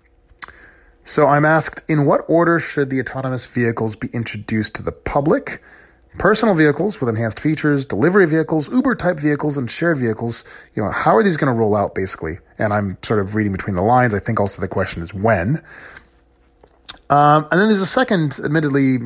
so 1.09 1.27
I'm 1.27 1.47
asked, 1.47 1.81
in 1.89 2.05
what 2.05 2.27
order 2.29 2.59
should 2.59 2.91
the 2.91 3.01
autonomous 3.01 3.47
vehicles 3.47 3.97
be 3.97 4.09
introduced 4.09 4.75
to 4.75 4.83
the 4.83 4.93
public? 4.93 5.63
Personal 6.19 6.55
vehicles 6.55 7.01
with 7.01 7.09
enhanced 7.09 7.41
features, 7.41 7.87
delivery 7.87 8.27
vehicles, 8.27 8.71
Uber 8.71 8.95
type 8.95 9.19
vehicles, 9.19 9.57
and 9.57 9.71
shared 9.71 9.97
vehicles. 9.97 10.45
You 10.75 10.85
know, 10.85 10.91
how 10.91 11.17
are 11.17 11.23
these 11.23 11.39
going 11.39 11.51
to 11.51 11.59
roll 11.59 11.75
out 11.75 11.95
basically? 11.95 12.41
And 12.59 12.75
I'm 12.75 12.99
sort 13.03 13.21
of 13.21 13.35
reading 13.35 13.53
between 13.53 13.75
the 13.75 13.83
lines. 13.83 14.13
I 14.13 14.19
think 14.19 14.39
also 14.39 14.61
the 14.61 14.69
question 14.69 15.01
is 15.01 15.15
when. 15.15 15.63
Um, 17.09 17.49
and 17.51 17.59
then 17.59 17.69
there's 17.69 17.81
a 17.81 17.87
second, 17.87 18.39
admittedly 18.45 18.99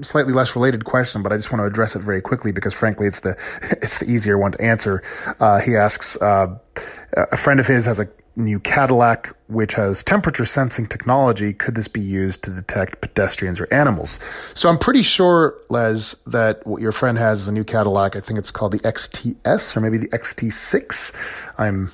slightly 0.00 0.32
less 0.32 0.56
related 0.56 0.84
question, 0.84 1.22
but 1.22 1.32
I 1.32 1.36
just 1.36 1.52
want 1.52 1.60
to 1.60 1.66
address 1.66 1.94
it 1.94 2.00
very 2.00 2.20
quickly 2.20 2.50
because, 2.50 2.74
frankly, 2.74 3.06
it's 3.06 3.20
the 3.20 3.38
it's 3.80 4.00
the 4.00 4.10
easier 4.10 4.36
one 4.36 4.50
to 4.52 4.60
answer. 4.60 5.04
Uh, 5.38 5.60
he 5.60 5.76
asks, 5.76 6.20
uh, 6.20 6.58
a 7.14 7.36
friend 7.36 7.60
of 7.60 7.68
his 7.68 7.86
has 7.86 8.00
a 8.00 8.08
new 8.36 8.58
Cadillac, 8.58 9.34
which 9.48 9.74
has 9.74 10.02
temperature 10.02 10.44
sensing 10.44 10.86
technology. 10.86 11.52
Could 11.52 11.74
this 11.74 11.88
be 11.88 12.00
used 12.00 12.42
to 12.44 12.50
detect 12.50 13.00
pedestrians 13.00 13.60
or 13.60 13.72
animals? 13.72 14.18
So 14.54 14.68
I'm 14.68 14.78
pretty 14.78 15.02
sure, 15.02 15.54
Les, 15.68 16.14
that 16.26 16.66
what 16.66 16.82
your 16.82 16.92
friend 16.92 17.16
has 17.18 17.42
is 17.42 17.48
a 17.48 17.52
new 17.52 17.64
Cadillac. 17.64 18.16
I 18.16 18.20
think 18.20 18.38
it's 18.38 18.50
called 18.50 18.72
the 18.72 18.80
XTS 18.80 19.76
or 19.76 19.80
maybe 19.80 19.98
the 19.98 20.08
XT6. 20.08 21.14
I'm 21.58 21.92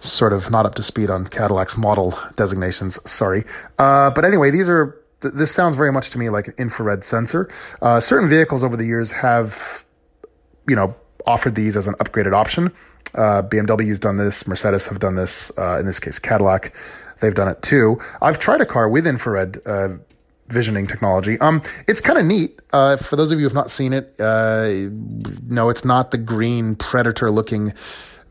sort 0.00 0.32
of 0.32 0.50
not 0.50 0.66
up 0.66 0.74
to 0.76 0.82
speed 0.82 1.10
on 1.10 1.26
Cadillac's 1.26 1.76
model 1.76 2.18
designations. 2.36 2.98
Sorry. 3.08 3.44
Uh, 3.78 4.10
but 4.10 4.24
anyway, 4.24 4.50
these 4.50 4.68
are, 4.68 4.98
th- 5.20 5.34
this 5.34 5.52
sounds 5.52 5.76
very 5.76 5.92
much 5.92 6.10
to 6.10 6.18
me 6.18 6.28
like 6.28 6.48
an 6.48 6.54
infrared 6.58 7.04
sensor. 7.04 7.48
Uh, 7.80 8.00
certain 8.00 8.28
vehicles 8.28 8.64
over 8.64 8.76
the 8.76 8.86
years 8.86 9.12
have, 9.12 9.84
you 10.66 10.74
know, 10.74 10.96
offered 11.26 11.54
these 11.54 11.76
as 11.76 11.86
an 11.86 11.94
upgraded 11.94 12.32
option. 12.32 12.72
Uh, 13.14 13.42
BMW's 13.42 13.98
done 13.98 14.16
this. 14.16 14.46
Mercedes 14.46 14.86
have 14.86 14.98
done 14.98 15.14
this. 15.14 15.52
Uh, 15.56 15.78
in 15.78 15.86
this 15.86 15.98
case, 15.98 16.18
Cadillac, 16.18 16.74
they've 17.20 17.34
done 17.34 17.48
it 17.48 17.62
too. 17.62 18.00
I've 18.20 18.38
tried 18.38 18.60
a 18.60 18.66
car 18.66 18.88
with 18.88 19.06
infrared 19.06 19.60
uh, 19.66 19.90
visioning 20.48 20.86
technology. 20.86 21.38
Um, 21.40 21.62
it's 21.86 22.00
kind 22.00 22.18
of 22.18 22.24
neat. 22.24 22.60
Uh, 22.72 22.96
for 22.96 23.16
those 23.16 23.32
of 23.32 23.38
you 23.38 23.44
who 23.44 23.48
have 23.48 23.54
not 23.54 23.70
seen 23.70 23.92
it, 23.92 24.14
uh, 24.20 24.70
no, 25.48 25.68
it's 25.68 25.84
not 25.84 26.10
the 26.10 26.18
green 26.18 26.74
predator 26.74 27.30
looking 27.30 27.72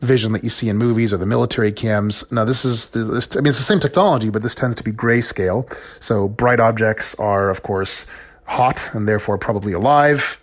vision 0.00 0.32
that 0.32 0.42
you 0.42 0.50
see 0.50 0.68
in 0.68 0.76
movies 0.76 1.12
or 1.12 1.16
the 1.16 1.26
military 1.26 1.70
cams. 1.72 2.30
Now, 2.32 2.44
this 2.44 2.64
is, 2.64 2.88
this, 2.88 3.36
I 3.36 3.40
mean, 3.40 3.48
it's 3.48 3.58
the 3.58 3.64
same 3.64 3.80
technology, 3.80 4.30
but 4.30 4.42
this 4.42 4.54
tends 4.54 4.74
to 4.76 4.82
be 4.82 4.90
grayscale. 4.90 5.72
So 6.02 6.28
bright 6.28 6.58
objects 6.58 7.14
are, 7.16 7.50
of 7.50 7.62
course, 7.62 8.06
hot 8.44 8.90
and 8.94 9.08
therefore 9.08 9.38
probably 9.38 9.72
alive, 9.72 10.40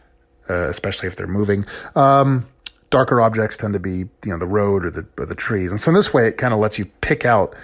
uh, 0.50 0.70
especially 0.70 1.08
if 1.08 1.18
they're 1.18 1.28
moving. 1.28 1.66
Um, 1.96 2.48
darker 2.90 3.22
objects 3.22 3.58
tend 3.58 3.74
to 3.74 3.80
be, 3.80 3.98
you 3.98 4.10
know, 4.26 4.38
the 4.38 4.48
road 4.48 4.86
or 4.86 4.92
the, 4.92 5.06
or 5.18 5.26
the 5.26 5.36
trees. 5.36 5.72
And 5.72 5.80
so 5.80 5.92
in 5.92 5.96
this 5.96 6.14
way, 6.14 6.28
it 6.28 6.38
kind 6.38 6.54
of 6.54 6.60
lets 6.60 6.78
you 6.80 6.86
pick 7.02 7.26
out 7.26 7.56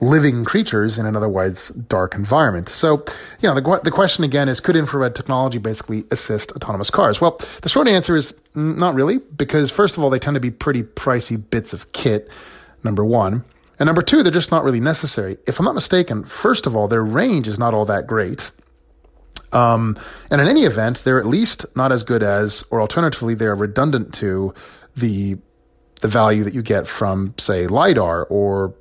living 0.00 0.44
creatures 0.44 0.98
in 0.98 1.06
an 1.06 1.16
otherwise 1.16 1.68
dark 1.68 2.14
environment. 2.14 2.68
So, 2.68 3.04
you 3.40 3.48
know, 3.48 3.54
the, 3.54 3.80
the 3.82 3.90
question 3.90 4.24
again 4.24 4.48
is, 4.48 4.60
could 4.60 4.76
infrared 4.76 5.14
technology 5.14 5.56
basically 5.58 6.04
assist 6.10 6.52
autonomous 6.52 6.90
cars? 6.90 7.20
Well, 7.20 7.38
the 7.62 7.70
short 7.70 7.88
answer 7.88 8.14
is 8.14 8.34
not 8.54 8.94
really, 8.94 9.18
because 9.18 9.70
first 9.70 9.96
of 9.96 10.02
all, 10.02 10.10
they 10.10 10.18
tend 10.18 10.34
to 10.34 10.40
be 10.40 10.50
pretty 10.50 10.82
pricey 10.82 11.42
bits 11.50 11.72
of 11.72 11.92
kit, 11.92 12.30
number 12.84 13.04
one. 13.04 13.44
And 13.78 13.86
number 13.86 14.02
two, 14.02 14.22
they're 14.22 14.32
just 14.32 14.50
not 14.50 14.64
really 14.64 14.80
necessary. 14.80 15.38
If 15.46 15.58
I'm 15.58 15.64
not 15.64 15.74
mistaken, 15.74 16.24
first 16.24 16.66
of 16.66 16.76
all, 16.76 16.88
their 16.88 17.04
range 17.04 17.48
is 17.48 17.58
not 17.58 17.72
all 17.72 17.86
that 17.86 18.06
great. 18.06 18.50
Um, 19.52 19.96
and 20.30 20.40
in 20.40 20.48
any 20.48 20.62
event, 20.62 20.98
they're 20.98 21.18
at 21.18 21.26
least 21.26 21.66
not 21.76 21.92
as 21.92 22.02
good 22.02 22.22
as, 22.22 22.64
or 22.70 22.80
alternatively, 22.80 23.34
they're 23.34 23.54
redundant 23.54 24.12
to 24.14 24.54
the 24.96 25.38
the 26.02 26.08
value 26.08 26.44
that 26.44 26.52
you 26.52 26.62
get 26.62 26.86
from, 26.86 27.32
say, 27.38 27.66
lidar 27.66 28.24
or 28.24 28.74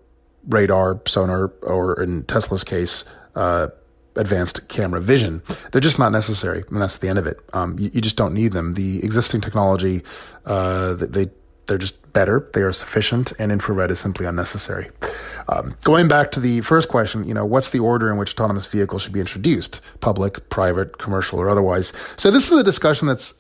radar, 0.50 1.00
sonar, 1.07 1.48
or 1.62 2.01
in 2.01 2.24
Tesla's 2.24 2.63
case, 2.63 3.05
uh, 3.36 3.67
advanced 4.15 4.67
camera 4.67 5.01
vision. 5.01 5.41
They're 5.72 5.81
just 5.81 6.00
not 6.00 6.12
necessary, 6.12 6.63
and 6.69 6.81
that's 6.81 6.98
the 6.98 7.07
end 7.07 7.19
of 7.19 7.27
it. 7.27 7.39
Um, 7.53 7.79
you, 7.79 7.89
you, 7.93 8.01
just 8.01 8.17
don't 8.17 8.34
need 8.34 8.51
them. 8.51 8.74
The 8.74 9.03
existing 9.03 9.41
technology, 9.41 10.03
uh, 10.45 10.93
they 10.95 11.27
they're 11.67 11.77
just 11.77 12.13
better. 12.13 12.50
They 12.53 12.62
are 12.62 12.72
sufficient, 12.72 13.34
and 13.39 13.51
infrared 13.51 13.91
is 13.91 14.00
simply 14.00 14.25
unnecessary. 14.25 14.89
Um, 15.50 15.75
going 15.84 16.07
back 16.07 16.31
to 16.31 16.39
the 16.39 16.62
first 16.62 16.89
question, 16.89 17.27
you 17.27 17.34
know, 17.34 17.45
what's 17.45 17.69
the 17.69 17.79
order 17.79 18.10
in 18.12 18.17
which 18.17 18.34
autonomous 18.34 18.65
vehicles 18.65 19.03
should 19.03 19.13
be 19.13 19.19
introduced? 19.19 19.81
Public, 20.00 20.50
private, 20.50 20.98
commercial, 20.98 21.39
or 21.39 21.50
otherwise? 21.50 21.93
So 22.17 22.31
this 22.31 22.51
is 22.51 22.57
a 22.57 22.63
discussion 22.63 23.07
that's, 23.07 23.34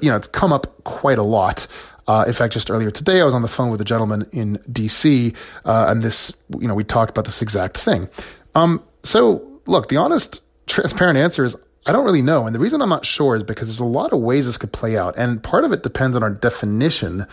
you 0.00 0.10
know, 0.10 0.16
it's 0.16 0.28
come 0.28 0.52
up 0.52 0.82
quite 0.84 1.18
a 1.18 1.22
lot. 1.22 1.66
Uh, 2.08 2.24
in 2.26 2.32
fact, 2.32 2.52
just 2.52 2.70
earlier 2.70 2.90
today, 2.90 3.20
I 3.20 3.24
was 3.24 3.34
on 3.34 3.42
the 3.42 3.48
phone 3.48 3.70
with 3.70 3.80
a 3.80 3.84
gentleman 3.84 4.26
in 4.32 4.58
DC, 4.70 5.36
uh, 5.64 5.86
and 5.88 6.02
this, 6.02 6.36
you 6.58 6.68
know, 6.68 6.74
we 6.74 6.84
talked 6.84 7.10
about 7.10 7.24
this 7.24 7.42
exact 7.42 7.78
thing. 7.78 8.08
Um, 8.54 8.82
so, 9.02 9.60
look, 9.66 9.88
the 9.88 9.96
honest, 9.96 10.42
transparent 10.66 11.18
answer 11.18 11.44
is 11.44 11.56
I 11.86 11.92
don't 11.92 12.04
really 12.04 12.22
know. 12.22 12.46
And 12.46 12.54
the 12.54 12.60
reason 12.60 12.80
I'm 12.80 12.88
not 12.88 13.04
sure 13.04 13.34
is 13.34 13.42
because 13.42 13.68
there's 13.68 13.80
a 13.80 13.84
lot 13.84 14.12
of 14.12 14.20
ways 14.20 14.46
this 14.46 14.56
could 14.56 14.72
play 14.72 14.96
out. 14.96 15.18
And 15.18 15.42
part 15.42 15.64
of 15.64 15.72
it 15.72 15.82
depends 15.82 16.16
on 16.16 16.22
our 16.22 16.30
definition 16.30 17.26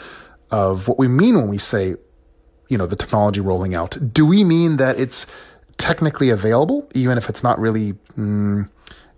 of 0.51 0.88
what 0.88 0.98
we 0.98 1.08
mean 1.08 1.36
when 1.36 1.48
we 1.48 1.58
say, 1.58 1.96
you 2.70 2.77
know, 2.77 2.86
the 2.86 2.96
technology 2.96 3.39
rolling 3.39 3.75
out. 3.75 3.98
Do 4.13 4.25
we 4.25 4.44
mean 4.44 4.77
that 4.77 5.00
it's 5.00 5.25
technically 5.77 6.29
available, 6.29 6.89
even 6.94 7.18
if 7.18 7.29
it's 7.29 7.44
not 7.44 7.60
really 7.60 7.94
mm, 8.18 8.70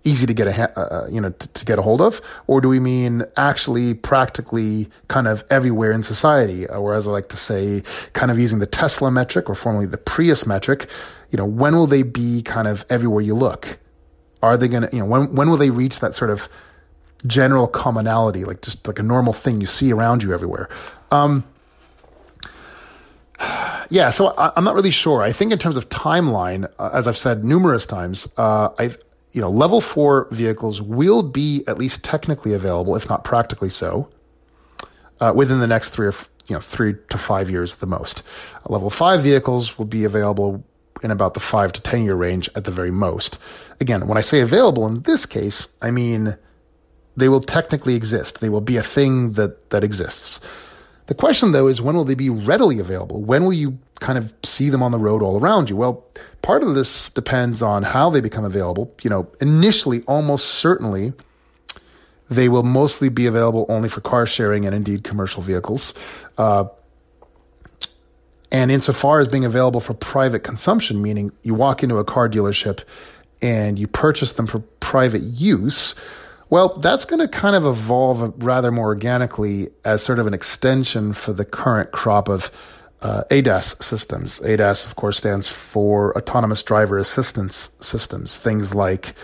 easy 0.04 0.26
to 0.26 0.34
get 0.34 0.48
a 0.48 0.78
uh, 0.78 0.82
uh, 0.82 1.06
you 1.10 1.20
know 1.20 1.30
to, 1.30 1.52
to, 1.52 1.64
get 1.64 1.78
a 1.78 1.82
hold 1.82 2.00
of, 2.00 2.20
or 2.46 2.60
do 2.60 2.68
we 2.68 2.80
mean 2.80 3.24
actually 3.36 3.94
practically 3.94 4.88
kind 5.08 5.28
of 5.28 5.44
everywhere 5.50 5.92
in 5.92 6.02
society? 6.02 6.66
Or 6.66 6.94
as 6.94 7.06
I 7.06 7.10
like 7.10 7.28
to 7.30 7.36
say, 7.36 7.82
kind 8.12 8.30
of 8.30 8.38
using 8.38 8.58
the 8.58 8.66
Tesla 8.66 9.10
metric 9.10 9.50
or 9.50 9.54
formerly 9.54 9.86
the 9.86 9.98
Prius 9.98 10.46
metric. 10.46 10.88
You 11.30 11.38
know, 11.38 11.46
when 11.46 11.74
will 11.74 11.86
they 11.86 12.02
be 12.02 12.42
kind 12.42 12.68
of 12.68 12.84
everywhere 12.90 13.22
you 13.22 13.34
look? 13.34 13.78
Are 14.42 14.56
they 14.56 14.68
to, 14.68 14.88
you 14.92 14.98
know, 15.00 15.06
when 15.06 15.34
when 15.34 15.50
will 15.50 15.56
they 15.56 15.70
reach 15.70 16.00
that 16.00 16.14
sort 16.14 16.30
of 16.30 16.48
general 17.26 17.68
commonality, 17.68 18.44
like 18.44 18.62
just 18.62 18.86
like 18.86 18.98
a 18.98 19.02
normal 19.02 19.32
thing 19.32 19.60
you 19.60 19.66
see 19.66 19.92
around 19.92 20.22
you 20.22 20.32
everywhere. 20.32 20.68
Um, 21.12 21.44
yeah, 23.90 24.10
so 24.10 24.28
I, 24.28 24.52
am 24.56 24.64
not 24.64 24.74
really 24.74 24.90
sure. 24.90 25.22
I 25.22 25.30
think 25.30 25.52
in 25.52 25.58
terms 25.58 25.76
of 25.76 25.88
timeline, 25.90 26.70
uh, 26.78 26.90
as 26.94 27.06
I've 27.06 27.18
said 27.18 27.44
numerous 27.44 27.84
times, 27.84 28.32
uh, 28.38 28.70
I, 28.78 28.90
you 29.32 29.40
know, 29.42 29.50
level 29.50 29.82
four 29.82 30.26
vehicles 30.30 30.80
will 30.80 31.22
be 31.22 31.64
at 31.68 31.76
least 31.76 32.02
technically 32.02 32.54
available, 32.54 32.96
if 32.96 33.08
not 33.08 33.24
practically 33.24 33.68
so, 33.68 34.08
uh, 35.20 35.32
within 35.36 35.60
the 35.60 35.66
next 35.66 35.90
three 35.90 36.06
or 36.06 36.14
you 36.48 36.56
know 36.56 36.60
three 36.60 36.94
to 37.10 37.18
five 37.18 37.50
years 37.50 37.74
at 37.74 37.80
the 37.80 37.86
most. 37.86 38.22
Level 38.66 38.88
five 38.88 39.22
vehicles 39.22 39.78
will 39.78 39.86
be 39.86 40.04
available 40.04 40.64
in 41.02 41.10
about 41.10 41.34
the 41.34 41.40
five 41.40 41.72
to 41.72 41.82
ten 41.82 42.04
year 42.04 42.14
range 42.14 42.48
at 42.54 42.64
the 42.64 42.70
very 42.70 42.90
most. 42.90 43.38
Again, 43.80 44.08
when 44.08 44.16
I 44.16 44.22
say 44.22 44.40
available 44.40 44.86
in 44.86 45.02
this 45.02 45.26
case, 45.26 45.68
I 45.82 45.90
mean 45.90 46.36
they 47.16 47.28
will 47.28 47.40
technically 47.40 47.94
exist. 47.94 48.40
They 48.40 48.48
will 48.48 48.62
be 48.62 48.78
a 48.78 48.82
thing 48.82 49.32
that, 49.32 49.70
that 49.70 49.84
exists. 49.84 50.40
The 51.06 51.14
question, 51.14 51.52
though, 51.52 51.66
is 51.66 51.82
when 51.82 51.96
will 51.96 52.04
they 52.04 52.14
be 52.14 52.30
readily 52.30 52.78
available? 52.78 53.20
When 53.22 53.44
will 53.44 53.52
you 53.52 53.78
kind 54.00 54.18
of 54.18 54.32
see 54.44 54.70
them 54.70 54.82
on 54.82 54.92
the 54.92 54.98
road 54.98 55.22
all 55.22 55.38
around 55.40 55.68
you? 55.68 55.76
Well, 55.76 56.04
part 56.42 56.62
of 56.62 56.74
this 56.74 57.10
depends 57.10 57.62
on 57.62 57.82
how 57.82 58.10
they 58.10 58.20
become 58.20 58.44
available. 58.44 58.92
You 59.02 59.10
know, 59.10 59.28
initially, 59.40 60.02
almost 60.02 60.46
certainly, 60.46 61.12
they 62.30 62.48
will 62.48 62.62
mostly 62.62 63.08
be 63.08 63.26
available 63.26 63.66
only 63.68 63.88
for 63.88 64.00
car 64.00 64.26
sharing 64.26 64.64
and 64.64 64.74
indeed 64.74 65.04
commercial 65.04 65.42
vehicles. 65.42 65.92
Uh, 66.38 66.66
and 68.50 68.70
insofar 68.70 69.20
as 69.20 69.28
being 69.28 69.44
available 69.44 69.80
for 69.80 69.94
private 69.94 70.40
consumption, 70.40 71.02
meaning 71.02 71.32
you 71.42 71.54
walk 71.54 71.82
into 71.82 71.98
a 71.98 72.04
car 72.04 72.28
dealership 72.28 72.84
and 73.40 73.78
you 73.78 73.86
purchase 73.86 74.34
them 74.34 74.46
for 74.46 74.60
private 74.80 75.22
use, 75.22 75.94
well, 76.52 76.76
that's 76.76 77.06
going 77.06 77.18
to 77.18 77.28
kind 77.28 77.56
of 77.56 77.64
evolve 77.64 78.44
rather 78.44 78.70
more 78.70 78.88
organically 78.88 79.70
as 79.86 80.02
sort 80.02 80.18
of 80.18 80.26
an 80.26 80.34
extension 80.34 81.14
for 81.14 81.32
the 81.32 81.46
current 81.46 81.92
crop 81.92 82.28
of 82.28 82.52
uh, 83.00 83.22
ADAS 83.30 83.82
systems. 83.82 84.38
ADAS, 84.40 84.86
of 84.86 84.94
course, 84.94 85.16
stands 85.16 85.48
for 85.48 86.14
Autonomous 86.14 86.62
Driver 86.62 86.98
Assistance 86.98 87.70
Systems. 87.80 88.36
Things 88.36 88.74
like, 88.74 89.14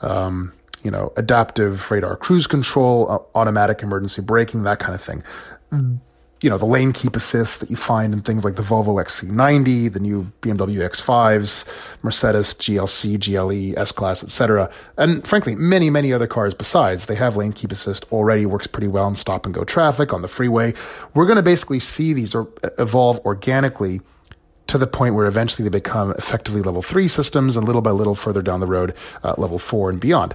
um, 0.00 0.50
you 0.82 0.90
know, 0.90 1.12
adaptive 1.18 1.90
radar 1.90 2.16
cruise 2.16 2.46
control, 2.46 3.10
uh, 3.10 3.18
automatic 3.38 3.82
emergency 3.82 4.22
braking, 4.22 4.62
that 4.62 4.78
kind 4.78 4.94
of 4.94 5.02
thing. 5.02 5.22
You 6.40 6.48
know, 6.48 6.58
the 6.58 6.66
lane 6.66 6.92
keep 6.92 7.16
assist 7.16 7.60
that 7.60 7.70
you 7.70 7.76
find 7.76 8.12
in 8.12 8.20
things 8.20 8.44
like 8.44 8.54
the 8.54 8.62
Volvo 8.62 9.02
XC90, 9.02 9.92
the 9.92 9.98
new 9.98 10.30
BMW 10.40 10.88
X5s, 10.88 11.98
Mercedes 12.02 12.54
GLC, 12.54 13.18
GLE, 13.18 13.78
S-Class, 13.80 14.22
etc. 14.22 14.70
And 14.96 15.26
frankly, 15.26 15.56
many, 15.56 15.90
many 15.90 16.12
other 16.12 16.28
cars 16.28 16.54
besides, 16.54 17.06
they 17.06 17.16
have 17.16 17.36
lane 17.36 17.52
keep 17.52 17.72
assist 17.72 18.04
already 18.12 18.46
works 18.46 18.68
pretty 18.68 18.86
well 18.86 19.08
in 19.08 19.16
stop 19.16 19.46
and 19.46 19.54
go 19.54 19.64
traffic 19.64 20.12
on 20.12 20.22
the 20.22 20.28
freeway. 20.28 20.74
We're 21.14 21.26
going 21.26 21.36
to 21.36 21.42
basically 21.42 21.80
see 21.80 22.12
these 22.12 22.36
evolve 22.78 23.18
organically 23.20 24.00
to 24.68 24.78
the 24.78 24.86
point 24.86 25.14
where 25.14 25.26
eventually 25.26 25.68
they 25.68 25.76
become 25.76 26.12
effectively 26.12 26.62
level 26.62 26.82
three 26.82 27.08
systems 27.08 27.56
and 27.56 27.66
little 27.66 27.82
by 27.82 27.90
little 27.90 28.14
further 28.14 28.42
down 28.42 28.60
the 28.60 28.66
road, 28.66 28.94
uh, 29.24 29.34
level 29.38 29.58
four 29.58 29.90
and 29.90 29.98
beyond. 29.98 30.34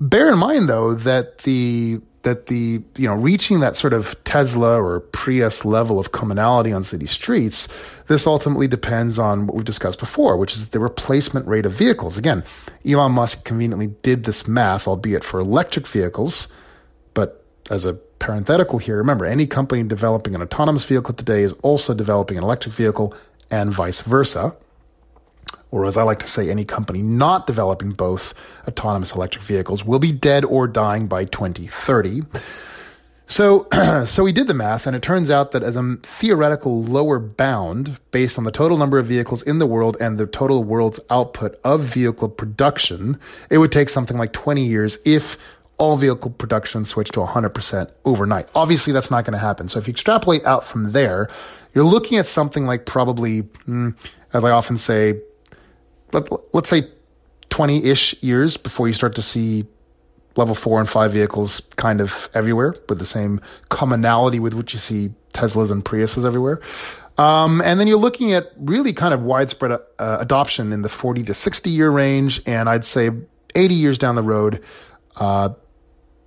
Bear 0.00 0.32
in 0.32 0.38
mind 0.38 0.68
though 0.68 0.94
that 0.94 1.38
the 1.38 2.00
that 2.24 2.46
the 2.46 2.82
you 2.96 3.08
know 3.08 3.14
reaching 3.14 3.60
that 3.60 3.76
sort 3.76 3.92
of 3.92 4.22
Tesla 4.24 4.82
or 4.82 5.00
Prius 5.00 5.64
level 5.64 5.98
of 5.98 6.12
commonality 6.12 6.72
on 6.72 6.82
city 6.82 7.06
streets, 7.06 7.68
this 8.08 8.26
ultimately 8.26 8.66
depends 8.66 9.18
on 9.18 9.46
what 9.46 9.56
we've 9.56 9.64
discussed 9.64 9.98
before, 9.98 10.36
which 10.36 10.54
is 10.54 10.68
the 10.68 10.80
replacement 10.80 11.46
rate 11.46 11.64
of 11.64 11.72
vehicles. 11.72 12.18
Again, 12.18 12.42
Elon 12.86 13.12
Musk 13.12 13.44
conveniently 13.44 13.88
did 14.02 14.24
this 14.24 14.48
math, 14.48 14.88
albeit 14.88 15.22
for 15.22 15.40
electric 15.40 15.86
vehicles, 15.86 16.48
but 17.14 17.44
as 17.70 17.84
a 17.84 17.94
parenthetical 17.94 18.78
here, 18.78 18.96
remember 18.96 19.24
any 19.24 19.46
company 19.46 19.82
developing 19.82 20.34
an 20.34 20.42
autonomous 20.42 20.84
vehicle 20.84 21.14
today 21.14 21.42
is 21.42 21.52
also 21.62 21.94
developing 21.94 22.38
an 22.38 22.44
electric 22.44 22.74
vehicle 22.74 23.14
and 23.50 23.72
vice 23.72 24.00
versa 24.00 24.56
or 25.74 25.86
as 25.86 25.96
I 25.96 26.04
like 26.04 26.20
to 26.20 26.28
say, 26.28 26.50
any 26.50 26.64
company 26.64 27.02
not 27.02 27.48
developing 27.48 27.90
both 27.90 28.32
autonomous 28.68 29.12
electric 29.12 29.42
vehicles 29.42 29.84
will 29.84 29.98
be 29.98 30.12
dead 30.12 30.44
or 30.44 30.68
dying 30.68 31.08
by 31.08 31.24
2030. 31.24 32.22
So, 33.26 33.66
so 34.06 34.22
we 34.22 34.30
did 34.30 34.46
the 34.46 34.54
math, 34.54 34.86
and 34.86 34.94
it 34.94 35.02
turns 35.02 35.32
out 35.32 35.50
that 35.50 35.64
as 35.64 35.76
a 35.76 35.96
theoretical 36.04 36.84
lower 36.84 37.18
bound, 37.18 37.98
based 38.12 38.38
on 38.38 38.44
the 38.44 38.52
total 38.52 38.78
number 38.78 39.00
of 39.00 39.06
vehicles 39.06 39.42
in 39.42 39.58
the 39.58 39.66
world 39.66 39.96
and 40.00 40.16
the 40.16 40.28
total 40.28 40.62
world's 40.62 41.00
output 41.10 41.58
of 41.64 41.80
vehicle 41.80 42.28
production, 42.28 43.18
it 43.50 43.58
would 43.58 43.72
take 43.72 43.88
something 43.88 44.16
like 44.16 44.32
20 44.32 44.64
years 44.64 45.00
if 45.04 45.36
all 45.76 45.96
vehicle 45.96 46.30
production 46.30 46.84
switched 46.84 47.14
to 47.14 47.20
100% 47.20 47.90
overnight. 48.04 48.48
Obviously, 48.54 48.92
that's 48.92 49.10
not 49.10 49.24
going 49.24 49.32
to 49.32 49.38
happen. 49.38 49.66
So 49.66 49.80
if 49.80 49.88
you 49.88 49.92
extrapolate 49.92 50.44
out 50.44 50.62
from 50.62 50.92
there, 50.92 51.28
you're 51.74 51.82
looking 51.82 52.16
at 52.18 52.28
something 52.28 52.64
like 52.64 52.86
probably, 52.86 53.42
mm, 53.66 53.96
as 54.32 54.44
I 54.44 54.52
often 54.52 54.78
say, 54.78 55.20
let, 56.14 56.54
let's 56.54 56.70
say 56.70 56.88
20 57.50 57.84
ish 57.84 58.22
years 58.22 58.56
before 58.56 58.88
you 58.88 58.94
start 58.94 59.14
to 59.16 59.22
see 59.22 59.66
level 60.36 60.54
four 60.54 60.80
and 60.80 60.88
five 60.88 61.12
vehicles 61.12 61.60
kind 61.76 62.00
of 62.00 62.28
everywhere 62.34 62.74
with 62.88 62.98
the 62.98 63.06
same 63.06 63.40
commonality 63.68 64.40
with 64.40 64.54
which 64.54 64.72
you 64.72 64.78
see 64.78 65.10
Teslas 65.32 65.70
and 65.70 65.84
Priuses 65.84 66.24
everywhere. 66.24 66.60
Um, 67.16 67.60
and 67.60 67.78
then 67.78 67.86
you're 67.86 67.98
looking 67.98 68.32
at 68.32 68.50
really 68.56 68.92
kind 68.92 69.14
of 69.14 69.22
widespread 69.22 69.72
uh, 69.72 69.78
adoption 70.18 70.72
in 70.72 70.82
the 70.82 70.88
40 70.88 71.22
to 71.24 71.34
60 71.34 71.70
year 71.70 71.90
range. 71.90 72.42
And 72.46 72.68
I'd 72.68 72.84
say 72.84 73.10
80 73.54 73.74
years 73.74 73.98
down 73.98 74.16
the 74.16 74.22
road, 74.22 74.62
uh, 75.16 75.50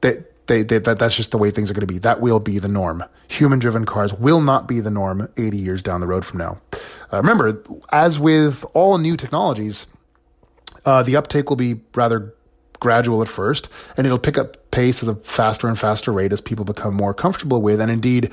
they, 0.02 0.24
they, 0.48 0.64
they, 0.64 0.80
that, 0.80 1.00
that's 1.00 1.16
just 1.16 1.32
the 1.32 1.38
way 1.38 1.52
things 1.52 1.70
are 1.70 1.74
going 1.74 1.82
to 1.82 1.88
be. 1.88 2.00
That 2.00 2.22
will 2.22 2.40
be 2.40 2.60
the 2.60 2.68
norm. 2.68 3.04
Human 3.28 3.60
driven 3.60 3.86
cars 3.86 4.14
will 4.14 4.42
not 4.42 4.68
be 4.68 4.80
the 4.80 4.90
norm 4.90 5.30
80 5.38 5.58
years 5.58 5.84
down 5.84 6.02
the 6.02 6.08
road 6.08 6.26
from 6.26 6.40
now. 6.40 6.58
Uh, 7.12 7.18
remember, 7.18 7.62
as 7.92 8.20
with 8.20 8.66
all 8.74 8.98
new 8.98 9.16
technologies, 9.16 9.88
uh, 10.86 11.04
the 11.04 11.16
uptake 11.16 11.50
will 11.50 11.58
be 11.58 11.80
rather 11.96 12.34
gradual 12.80 13.22
at 13.22 13.28
first, 13.28 13.70
and 13.98 14.06
it'll 14.06 14.20
pick 14.20 14.38
up 14.38 14.72
pace 14.72 15.04
at 15.04 15.10
a 15.10 15.16
faster 15.16 15.68
and 15.68 15.78
faster 15.78 16.12
rate 16.12 16.32
as 16.32 16.42
people 16.42 16.66
become 16.66 16.94
more 16.94 17.14
comfortable 17.14 17.62
with, 17.62 17.82
and 17.82 17.92
indeed 17.92 18.32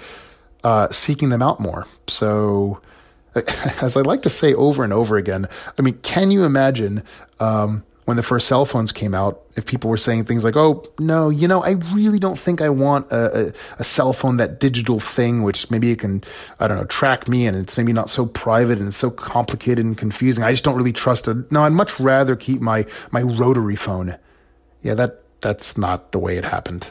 uh, 0.62 0.88
seeking 0.90 1.30
them 1.30 1.42
out 1.42 1.60
more. 1.60 1.86
So, 2.08 2.80
as 3.80 3.96
I 3.96 4.02
like 4.02 4.22
to 4.22 4.30
say 4.30 4.54
over 4.54 4.84
and 4.84 4.92
over 4.92 5.16
again, 5.16 5.48
I 5.78 5.82
mean, 5.82 5.94
can 6.02 6.30
you 6.30 6.44
imagine? 6.44 7.02
Um, 7.40 7.84
when 8.04 8.16
the 8.18 8.22
first 8.22 8.46
cell 8.46 8.66
phones 8.66 8.92
came 8.92 9.14
out, 9.14 9.42
if 9.56 9.64
people 9.64 9.88
were 9.88 9.96
saying 9.96 10.24
things 10.24 10.44
like, 10.44 10.56
"Oh 10.56 10.84
no, 10.98 11.30
you 11.30 11.48
know, 11.48 11.62
I 11.62 11.70
really 11.92 12.18
don't 12.18 12.38
think 12.38 12.60
I 12.60 12.68
want 12.68 13.10
a, 13.10 13.48
a, 13.48 13.52
a, 13.78 13.84
cell 13.84 14.12
phone, 14.12 14.36
that 14.36 14.60
digital 14.60 15.00
thing, 15.00 15.42
which 15.42 15.70
maybe 15.70 15.90
it 15.90 16.00
can, 16.00 16.22
I 16.60 16.68
don't 16.68 16.76
know, 16.76 16.84
track 16.84 17.28
me, 17.28 17.46
and 17.46 17.56
it's 17.56 17.78
maybe 17.78 17.92
not 17.92 18.10
so 18.10 18.26
private 18.26 18.78
and 18.78 18.88
it's 18.88 18.96
so 18.96 19.10
complicated 19.10 19.84
and 19.84 19.96
confusing. 19.96 20.44
I 20.44 20.50
just 20.50 20.64
don't 20.64 20.76
really 20.76 20.92
trust 20.92 21.28
it. 21.28 21.50
No, 21.50 21.62
I'd 21.62 21.72
much 21.72 21.98
rather 21.98 22.36
keep 22.36 22.60
my 22.60 22.86
my 23.10 23.22
rotary 23.22 23.76
phone. 23.76 24.16
Yeah, 24.82 24.94
that 24.94 25.22
that's 25.40 25.78
not 25.78 26.12
the 26.12 26.18
way 26.18 26.36
it 26.36 26.44
happened, 26.44 26.90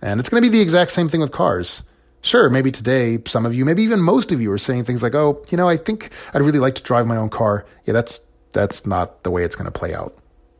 and 0.00 0.20
it's 0.20 0.28
going 0.30 0.42
to 0.42 0.50
be 0.50 0.56
the 0.56 0.62
exact 0.62 0.90
same 0.90 1.08
thing 1.08 1.20
with 1.20 1.32
cars. 1.32 1.82
Sure, 2.22 2.48
maybe 2.48 2.72
today 2.72 3.18
some 3.26 3.44
of 3.44 3.54
you, 3.54 3.64
maybe 3.64 3.82
even 3.82 4.00
most 4.00 4.32
of 4.32 4.40
you, 4.40 4.50
are 4.52 4.58
saying 4.58 4.84
things 4.84 5.02
like, 5.02 5.14
"Oh, 5.14 5.44
you 5.50 5.58
know, 5.58 5.68
I 5.68 5.76
think 5.76 6.10
I'd 6.32 6.40
really 6.40 6.58
like 6.58 6.76
to 6.76 6.82
drive 6.82 7.06
my 7.06 7.18
own 7.18 7.28
car." 7.28 7.66
Yeah, 7.84 7.92
that's 7.92 8.20
that's 8.52 8.86
not 8.86 9.22
the 9.22 9.30
way 9.30 9.44
it's 9.44 9.54
going 9.54 9.70
to 9.70 9.78
play 9.78 9.94
out. 9.94 10.16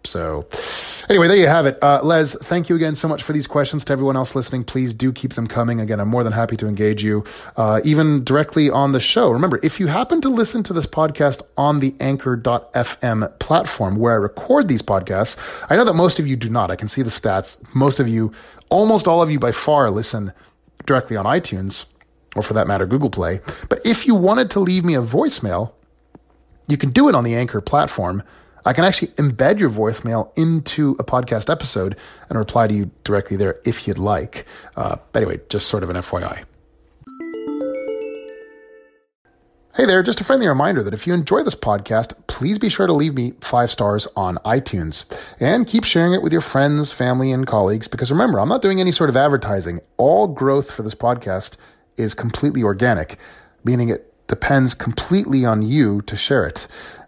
So, 0.07 0.47
anyway, 1.11 1.29
there 1.29 1.37
you 1.37 1.47
have 1.47 1.67
it. 1.67 1.79
Uh, 1.83 2.01
Les, 2.03 2.35
thank 2.35 2.69
you 2.69 2.77
again 2.77 2.95
so 2.97 3.09
much 3.09 3.23
for 3.23 3.33
these 3.33 3.47
questions. 3.47 3.85
To 3.85 3.93
everyone 3.93 4.17
else 4.17 4.35
listening, 4.35 4.65
please 4.65 4.95
do 4.95 5.13
keep 5.13 5.35
them 5.35 5.47
coming. 5.47 5.81
Again, 5.81 6.01
I'm 6.01 6.09
more 6.09 6.25
than 6.25 6.33
happy 6.33 6.57
to 6.57 6.69
engage 6.69 7.03
you, 7.03 7.25
uh, 7.57 7.81
even 7.85 8.25
directly 8.25 8.71
on 8.71 8.93
the 8.93 9.01
show. 9.01 9.31
Remember, 9.31 9.61
if 9.63 9.79
you 9.79 9.87
happen 9.89 10.21
to 10.23 10.29
listen 10.29 10.63
to 10.65 10.73
this 10.73 10.87
podcast 10.87 11.43
on 11.57 11.81
the 11.81 11.95
anchor.fm 12.01 13.39
platform 13.39 13.97
where 13.97 14.13
I 14.13 14.17
record 14.17 14.69
these 14.69 14.83
podcasts, 14.83 15.37
I 15.69 15.77
know 15.77 15.85
that 15.85 15.95
most 15.95 16.19
of 16.19 16.27
you 16.27 16.37
do 16.37 16.49
not. 16.49 16.71
I 16.71 16.77
can 16.77 16.89
see 16.89 17.03
the 17.03 17.11
stats. 17.11 17.59
Most 17.75 18.01
of 18.01 18.09
you, 18.09 18.33
almost 18.71 19.07
all 19.07 19.23
of 19.23 19.31
you 19.31 19.39
by 19.39 19.53
far, 19.53 19.91
listen 19.91 20.33
directly 20.87 21.17
on 21.17 21.25
iTunes 21.25 21.87
or 22.37 22.43
for 22.43 22.55
that 22.55 22.69
matter, 22.69 22.87
Google 22.87 23.11
Play. 23.11 23.41
But 23.69 23.81
if 23.85 24.07
you 24.07 24.15
wanted 24.15 24.51
to 24.51 24.61
leave 24.61 24.85
me 24.85 24.95
a 24.95 25.03
voicemail, 25.03 25.73
you 26.69 26.77
can 26.77 26.91
do 26.91 27.09
it 27.09 27.15
on 27.15 27.25
the 27.25 27.35
Anchor 27.35 27.61
platform. 27.61 28.23
I 28.67 28.73
can 28.73 28.83
actually 28.83 29.09
embed 29.13 29.61
your 29.61 29.71
voicemail 29.71 30.37
into 30.37 30.97
a 30.99 31.05
podcast 31.05 31.49
episode 31.49 31.97
and 32.29 32.37
reply 32.37 32.67
to 32.67 32.75
you 32.75 32.91
directly 33.05 33.37
there 33.37 33.61
if 33.65 33.87
you'd 33.87 33.97
like. 33.97 34.45
Uh, 34.75 34.97
anyway, 35.15 35.39
just 35.49 35.69
sort 35.69 35.85
of 35.85 35.91
an 35.91 35.95
FYI. 35.95 36.43
Hey 39.77 39.85
there, 39.85 40.03
just 40.03 40.21
a 40.21 40.25
friendly 40.25 40.49
reminder 40.49 40.83
that 40.83 40.95
if 40.95 41.07
you 41.07 41.15
enjoy 41.15 41.45
this 41.45 41.55
podcast, 41.55 42.15
please 42.27 42.59
be 42.59 42.69
sure 42.69 42.89
to 42.89 42.93
leave 42.93 43.15
me 43.15 43.35
five 43.41 43.71
stars 43.71 44.09
on 44.17 44.37
iTunes 44.39 45.05
and 45.39 45.65
keep 45.65 45.85
sharing 45.85 46.13
it 46.13 46.23
with 46.23 46.33
your 46.33 46.41
friends, 46.41 46.91
family, 46.91 47.31
and 47.31 47.47
colleagues 47.47 47.87
because 47.87 48.11
remember, 48.11 48.41
I'm 48.41 48.49
not 48.49 48.63
doing 48.63 48.81
any 48.81 48.91
sort 48.91 49.11
of 49.11 49.17
advertising. 49.17 49.79
All 49.97 50.27
growth 50.27 50.73
for 50.73 50.83
this 50.83 50.95
podcast 50.97 51.57
is 51.97 52.15
completely 52.15 52.65
organic, 52.65 53.17
meaning 53.63 53.91
it 53.91 54.13
depends 54.27 54.75
completely 54.75 55.45
on 55.45 55.63
you 55.63 56.01
to 56.03 56.17
share 56.17 56.45
it. 56.45 56.67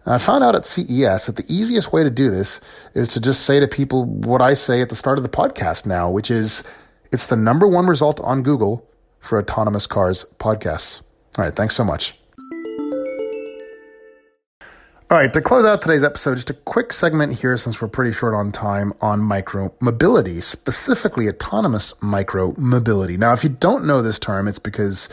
And 0.09 0.15
I 0.15 0.19
found 0.19 0.43
out 0.43 0.55
at 0.55 0.65
CES 0.65 1.27
that 1.27 1.37
the 1.37 1.45
easiest 1.55 1.93
way 1.93 2.03
to 2.03 2.09
do 2.09 2.31
this 2.31 2.63
is 2.95 3.09
to 3.09 3.21
just 3.21 3.45
say 3.45 3.61
to 3.61 3.69
people 3.69 4.07
what 4.07 4.41
I 4.41 4.55
say 4.55 4.81
at 4.81 4.89
the 4.89 4.97
start 4.97 5.19
of 5.19 5.23
the 5.23 5.29
podcast 5.29 5.85
now, 5.85 6.11
which 6.11 6.31
is 6.31 6.67
it's 7.13 7.27
the 7.27 7.37
number 7.37 7.69
one 7.69 7.87
result 7.87 8.19
on 8.21 8.43
Google 8.43 8.89
for 9.21 9.39
autonomous 9.39 9.87
cars 9.87 10.25
podcasts. 10.39 11.03
All 11.37 11.45
right, 11.45 11.55
thanks 11.55 11.77
so 11.77 11.85
much. 11.85 12.19
All 15.11 15.17
right, 15.17 15.33
to 15.33 15.41
close 15.41 15.65
out 15.65 15.81
today's 15.81 16.05
episode, 16.05 16.35
just 16.35 16.51
a 16.51 16.55
quick 16.55 16.93
segment 16.93 17.33
here 17.33 17.57
since 17.57 17.81
we're 17.81 17.89
pretty 17.89 18.13
short 18.13 18.35
on 18.35 18.53
time 18.53 18.93
on 19.01 19.21
micro 19.21 19.73
mobility, 19.81 20.43
specifically 20.43 21.31
autonomous 21.31 21.95
micro 22.03 22.53
mobility. 22.59 23.17
Now, 23.17 23.33
if 23.33 23.43
you 23.43 23.49
don't 23.49 23.87
know 23.87 24.03
this 24.03 24.19
term, 24.19 24.47
it's 24.47 24.59
because, 24.59 25.09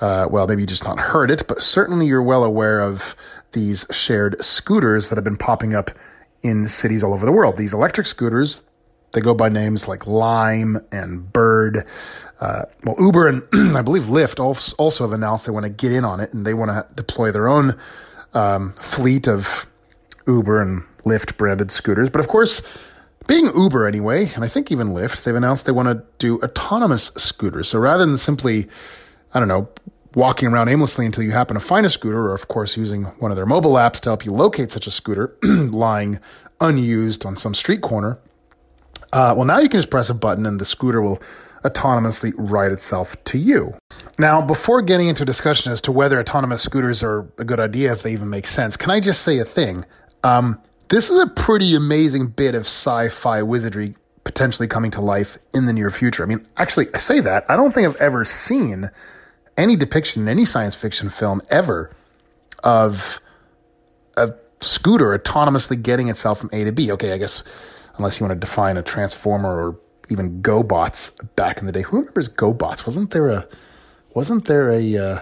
uh, 0.00 0.26
well, 0.28 0.48
maybe 0.48 0.62
you 0.62 0.66
just 0.66 0.82
not 0.82 0.98
heard 0.98 1.30
it, 1.30 1.46
but 1.46 1.62
certainly 1.62 2.06
you're 2.06 2.24
well 2.24 2.42
aware 2.42 2.80
of 2.80 3.14
these 3.52 3.86
shared 3.92 4.34
scooters 4.44 5.10
that 5.10 5.16
have 5.16 5.22
been 5.22 5.36
popping 5.36 5.76
up 5.76 5.92
in 6.42 6.66
cities 6.66 7.04
all 7.04 7.14
over 7.14 7.24
the 7.24 7.30
world. 7.30 7.56
These 7.56 7.72
electric 7.72 8.08
scooters, 8.08 8.64
they 9.12 9.20
go 9.20 9.32
by 9.32 9.48
names 9.48 9.86
like 9.86 10.08
Lime 10.08 10.84
and 10.90 11.32
Bird. 11.32 11.86
Uh, 12.40 12.62
well, 12.82 12.96
Uber 12.98 13.28
and 13.28 13.44
I 13.76 13.82
believe 13.82 14.06
Lyft 14.06 14.40
also 14.76 15.04
have 15.04 15.12
announced 15.12 15.46
they 15.46 15.52
want 15.52 15.66
to 15.66 15.70
get 15.70 15.92
in 15.92 16.04
on 16.04 16.18
it 16.18 16.32
and 16.32 16.44
they 16.44 16.52
want 16.52 16.72
to 16.72 16.84
deploy 16.96 17.30
their 17.30 17.46
own 17.46 17.76
um, 18.34 18.72
fleet 18.72 19.28
of 19.28 19.66
Uber 20.26 20.60
and 20.60 20.82
Lyft 21.04 21.36
branded 21.36 21.70
scooters. 21.70 22.10
But 22.10 22.20
of 22.20 22.28
course, 22.28 22.62
being 23.26 23.46
Uber 23.56 23.86
anyway, 23.86 24.32
and 24.34 24.44
I 24.44 24.48
think 24.48 24.70
even 24.70 24.88
Lyft, 24.88 25.24
they've 25.24 25.34
announced 25.34 25.66
they 25.66 25.72
want 25.72 25.88
to 25.88 26.02
do 26.18 26.40
autonomous 26.42 27.06
scooters. 27.16 27.68
So 27.68 27.78
rather 27.78 28.06
than 28.06 28.18
simply, 28.18 28.68
I 29.34 29.38
don't 29.38 29.48
know, 29.48 29.68
walking 30.14 30.48
around 30.48 30.68
aimlessly 30.68 31.04
until 31.06 31.24
you 31.24 31.32
happen 31.32 31.54
to 31.54 31.60
find 31.60 31.84
a 31.84 31.90
scooter, 31.90 32.20
or 32.20 32.34
of 32.34 32.48
course 32.48 32.76
using 32.76 33.04
one 33.18 33.30
of 33.30 33.36
their 33.36 33.46
mobile 33.46 33.74
apps 33.74 34.00
to 34.00 34.08
help 34.08 34.24
you 34.24 34.32
locate 34.32 34.72
such 34.72 34.86
a 34.86 34.90
scooter 34.90 35.36
lying 35.42 36.18
unused 36.60 37.26
on 37.26 37.36
some 37.36 37.54
street 37.54 37.82
corner. 37.82 38.18
Uh, 39.12 39.34
well, 39.36 39.44
now 39.44 39.58
you 39.58 39.68
can 39.68 39.78
just 39.78 39.90
press 39.90 40.08
a 40.08 40.14
button 40.14 40.46
and 40.46 40.60
the 40.60 40.64
scooter 40.64 41.00
will 41.00 41.20
autonomously 41.64 42.32
ride 42.36 42.72
itself 42.72 43.22
to 43.24 43.38
you. 43.38 43.74
Now, 44.18 44.40
before 44.40 44.80
getting 44.82 45.08
into 45.08 45.24
discussion 45.24 45.72
as 45.72 45.82
to 45.82 45.92
whether 45.92 46.18
autonomous 46.18 46.62
scooters 46.62 47.02
are 47.02 47.28
a 47.38 47.44
good 47.44 47.60
idea, 47.60 47.92
if 47.92 48.02
they 48.02 48.12
even 48.12 48.30
make 48.30 48.46
sense, 48.46 48.76
can 48.76 48.90
I 48.90 49.00
just 49.00 49.22
say 49.22 49.38
a 49.38 49.44
thing? 49.44 49.84
Um, 50.24 50.60
this 50.88 51.10
is 51.10 51.20
a 51.20 51.26
pretty 51.26 51.74
amazing 51.74 52.28
bit 52.28 52.54
of 52.54 52.62
sci 52.62 53.08
fi 53.08 53.42
wizardry 53.42 53.94
potentially 54.24 54.68
coming 54.68 54.90
to 54.92 55.00
life 55.00 55.38
in 55.54 55.66
the 55.66 55.72
near 55.72 55.90
future. 55.90 56.22
I 56.22 56.26
mean, 56.26 56.46
actually, 56.56 56.86
I 56.94 56.98
say 56.98 57.20
that. 57.20 57.44
I 57.48 57.56
don't 57.56 57.72
think 57.72 57.88
I've 57.88 57.96
ever 57.96 58.24
seen 58.24 58.90
any 59.56 59.76
depiction 59.76 60.22
in 60.22 60.28
any 60.28 60.44
science 60.44 60.74
fiction 60.74 61.08
film 61.08 61.40
ever 61.50 61.90
of 62.64 63.20
a 64.16 64.32
scooter 64.60 65.16
autonomously 65.16 65.80
getting 65.80 66.08
itself 66.08 66.40
from 66.40 66.50
A 66.52 66.64
to 66.64 66.72
B. 66.72 66.90
Okay, 66.92 67.12
I 67.12 67.18
guess 67.18 67.44
unless 67.96 68.18
you 68.18 68.26
want 68.26 68.38
to 68.38 68.44
define 68.44 68.76
a 68.76 68.82
transformer 68.82 69.68
or 69.68 69.78
even 70.08 70.42
GoBots 70.42 71.34
back 71.36 71.60
in 71.60 71.66
the 71.66 71.72
day. 71.72 71.82
Who 71.82 71.98
remembers 71.98 72.28
GoBots? 72.28 72.86
Wasn't 72.86 73.10
there 73.10 73.28
a 73.28 73.46
wasn't 74.16 74.46
there 74.46 74.70
a 74.70 74.96
uh, 74.96 75.20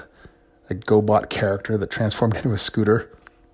a 0.70 0.74
GoBot 0.74 1.28
character 1.28 1.76
that 1.76 1.90
transformed 1.90 2.36
into 2.38 2.52
a 2.52 2.58
scooter? 2.58 3.10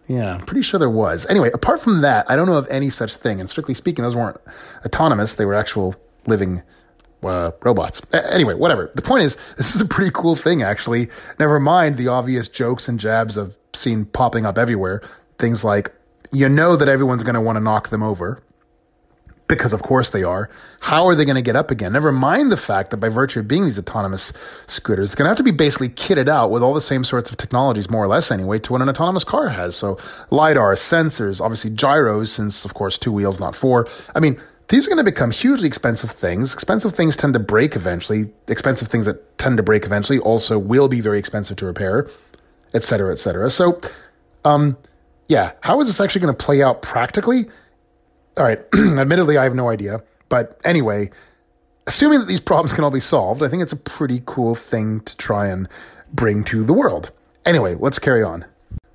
Yeah, 0.07 0.35
I'm 0.35 0.45
pretty 0.45 0.63
sure 0.63 0.79
there 0.79 0.91
was. 0.91 1.25
Anyway, 1.31 1.51
apart 1.55 1.81
from 1.81 2.03
that, 2.03 2.29
I 2.31 2.37
don't 2.37 2.47
know 2.47 2.57
of 2.57 2.69
any 2.69 2.91
such 2.91 3.17
thing. 3.17 3.41
And 3.41 3.49
strictly 3.49 3.75
speaking, 3.75 4.03
those 4.03 4.15
weren't 4.15 4.37
autonomous; 4.85 5.35
they 5.35 5.47
were 5.47 5.55
actual 5.55 5.95
living 6.27 6.63
uh, 7.25 7.53
robots. 7.63 8.03
A- 8.13 8.33
anyway, 8.35 8.55
whatever. 8.55 8.91
The 8.95 9.03
point 9.03 9.25
is, 9.25 9.37
this 9.57 9.75
is 9.75 9.81
a 9.81 9.87
pretty 9.87 10.11
cool 10.13 10.37
thing, 10.37 10.63
actually. 10.63 11.09
Never 11.39 11.59
mind 11.59 11.97
the 11.97 12.09
obvious 12.09 12.49
jokes 12.49 12.87
and 12.87 13.01
jabs 13.01 13.39
I've 13.39 13.57
seen 13.73 14.05
popping 14.05 14.45
up 14.45 14.59
everywhere. 14.59 15.03
Things 15.39 15.65
like, 15.65 15.91
you 16.33 16.51
know 16.51 16.77
that 16.77 16.89
everyone's 16.89 17.23
going 17.23 17.35
to 17.35 17.41
want 17.41 17.57
to 17.57 17.61
knock 17.61 17.89
them 17.89 18.03
over 18.03 18.43
because 19.51 19.75
of 19.75 19.83
course 19.83 20.13
they 20.13 20.23
are. 20.23 20.49
How 20.81 21.07
are 21.07 21.15
they 21.15 21.27
going 21.27 21.37
to 21.37 21.43
get 21.43 21.57
up 21.57 21.71
again? 21.71 21.93
Never 21.93 22.13
mind 22.13 22.51
the 22.51 22.57
fact 22.57 22.91
that 22.91 22.99
by 22.99 23.11
virtue 23.11 23.41
of 23.41 23.49
being 23.49 23.67
these 23.67 23.79
autonomous 23.79 24.33
scooters, 24.69 25.11
it's 25.11 25.15
going 25.17 25.27
to 25.27 25.29
have 25.29 25.37
to 25.37 25.43
be 25.43 25.51
basically 25.51 25.91
kitted 25.91 26.29
out 26.29 26.51
with 26.51 26.63
all 26.63 26.73
the 26.73 26.81
same 26.81 27.05
sorts 27.05 27.31
of 27.31 27.37
technologies, 27.37 27.91
more 27.91 28.05
or 28.05 28.09
less 28.09 28.31
anyway, 28.31 28.59
to 28.61 28.73
what 28.73 28.81
an 28.81 28.89
autonomous 28.89 29.25
car 29.25 29.49
has. 29.49 29.77
So 29.77 29.99
LiDAR, 30.31 30.75
sensors, 30.75 31.41
obviously 31.41 31.71
gyros, 31.73 32.33
since 32.33 32.65
of 32.65 32.75
course 32.75 32.97
two 32.97 33.13
wheels, 33.13 33.41
not 33.41 33.55
four. 33.55 33.87
I 34.15 34.21
mean, 34.21 34.41
these 34.69 34.87
are 34.87 34.91
going 34.91 35.05
to 35.05 35.11
become 35.11 35.33
hugely 35.33 35.67
expensive 35.67 36.11
things. 36.11 36.55
Expensive 36.55 36.93
things 36.93 37.17
tend 37.17 37.35
to 37.35 37.41
break 37.41 37.75
eventually. 37.75 38.31
Expensive 38.47 38.87
things 38.87 39.05
that 39.07 39.37
tend 39.37 39.57
to 39.57 39.65
break 39.65 39.85
eventually 39.85 40.21
also 40.21 40.61
will 40.61 40.89
be 40.89 41.01
very 41.01 41.19
expensive 41.19 41.57
to 41.57 41.67
repair, 41.67 42.09
et 42.73 42.85
cetera, 42.85 43.11
et 43.11 43.19
cetera. 43.19 43.51
So, 43.51 43.81
um, 44.45 44.79
yeah, 45.27 45.53
how 45.61 45.81
is 45.81 45.89
this 45.89 46.01
actually 46.01 46.21
going 46.21 46.37
to 46.37 46.45
play 46.45 46.63
out 46.63 46.83
practically? 46.83 47.49
All 48.37 48.45
right, 48.45 48.61
admittedly, 48.75 49.37
I 49.37 49.45
have 49.45 49.55
no 49.55 49.69
idea. 49.69 50.03
But 50.29 50.61
anyway, 50.65 51.11
assuming 51.87 52.21
that 52.21 52.27
these 52.27 52.41
problems 52.41 52.73
can 52.73 52.85
all 52.85 52.91
be 52.91 53.01
solved, 53.01 53.43
I 53.43 53.49
think 53.49 53.63
it's 53.63 53.73
a 53.73 53.77
pretty 53.77 54.23
cool 54.27 54.55
thing 54.55 55.01
to 55.01 55.17
try 55.17 55.49
and 55.49 55.69
bring 56.13 56.45
to 56.45 56.65
the 56.65 56.73
world. 56.73 57.11
Anyway, 57.45 57.75
let's 57.75 57.99
carry 57.99 58.23
on. 58.23 58.45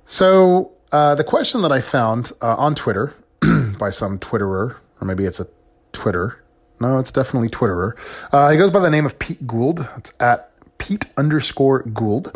So, 0.04 0.72
uh, 0.92 1.14
the 1.14 1.24
question 1.24 1.62
that 1.62 1.72
I 1.72 1.80
found 1.80 2.32
uh, 2.40 2.54
on 2.56 2.74
Twitter 2.74 3.12
by 3.78 3.90
some 3.90 4.18
Twitterer, 4.18 4.76
or 5.00 5.04
maybe 5.04 5.24
it's 5.24 5.40
a 5.40 5.48
Twitter. 5.92 6.42
No, 6.80 6.98
it's 6.98 7.12
definitely 7.12 7.48
Twitterer. 7.48 7.94
Uh, 8.32 8.50
he 8.50 8.56
goes 8.56 8.70
by 8.70 8.80
the 8.80 8.90
name 8.90 9.04
of 9.04 9.18
Pete 9.18 9.46
Gould. 9.46 9.88
It's 9.96 10.12
at 10.20 10.50
Pete 10.78 11.06
underscore 11.16 11.82
Gould. 11.82 12.32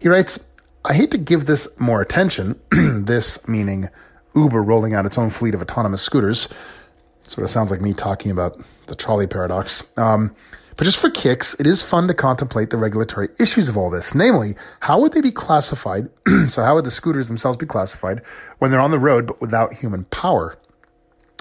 He 0.00 0.08
writes, 0.08 0.38
I 0.84 0.94
hate 0.94 1.10
to 1.12 1.18
give 1.18 1.46
this 1.46 1.80
more 1.80 2.00
attention, 2.00 2.60
this 2.70 3.46
meaning 3.48 3.88
Uber 4.34 4.62
rolling 4.62 4.94
out 4.94 5.06
its 5.06 5.18
own 5.18 5.30
fleet 5.30 5.54
of 5.54 5.62
autonomous 5.62 6.02
scooters. 6.02 6.48
Sort 7.24 7.44
of 7.44 7.50
sounds 7.50 7.70
like 7.70 7.80
me 7.80 7.94
talking 7.94 8.30
about 8.30 8.62
the 8.86 8.94
trolley 8.94 9.26
paradox. 9.26 9.82
Um, 9.96 10.34
but 10.76 10.84
just 10.84 10.98
for 10.98 11.10
kicks, 11.10 11.58
it 11.60 11.66
is 11.66 11.82
fun 11.82 12.08
to 12.08 12.14
contemplate 12.14 12.70
the 12.70 12.76
regulatory 12.76 13.28
issues 13.38 13.68
of 13.68 13.76
all 13.76 13.90
this. 13.90 14.14
Namely, 14.14 14.56
how 14.80 15.00
would 15.00 15.12
they 15.12 15.20
be 15.20 15.30
classified? 15.30 16.08
so, 16.48 16.62
how 16.62 16.74
would 16.74 16.84
the 16.84 16.90
scooters 16.90 17.28
themselves 17.28 17.56
be 17.56 17.66
classified 17.66 18.22
when 18.58 18.70
they're 18.70 18.80
on 18.80 18.90
the 18.90 18.98
road 18.98 19.26
but 19.26 19.40
without 19.40 19.72
human 19.74 20.04
power? 20.06 20.58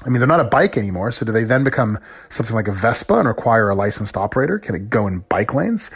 I 0.06 0.10
mean, 0.10 0.20
they're 0.20 0.28
not 0.28 0.40
a 0.40 0.46
bike 0.46 0.78
anymore, 0.78 1.12
so 1.12 1.26
do 1.26 1.32
they 1.32 1.46
then 1.46 1.64
become 1.64 1.98
something 2.30 2.56
like 2.56 2.68
a 2.68 2.74
Vespa 2.74 3.16
and 3.16 3.28
require 3.28 3.70
a 3.70 3.76
licensed 3.76 4.18
operator? 4.18 4.60
Can 4.60 4.76
it 4.76 4.90
go 4.90 5.08
in 5.08 5.20
bike 5.30 5.54
lanes? 5.54 5.90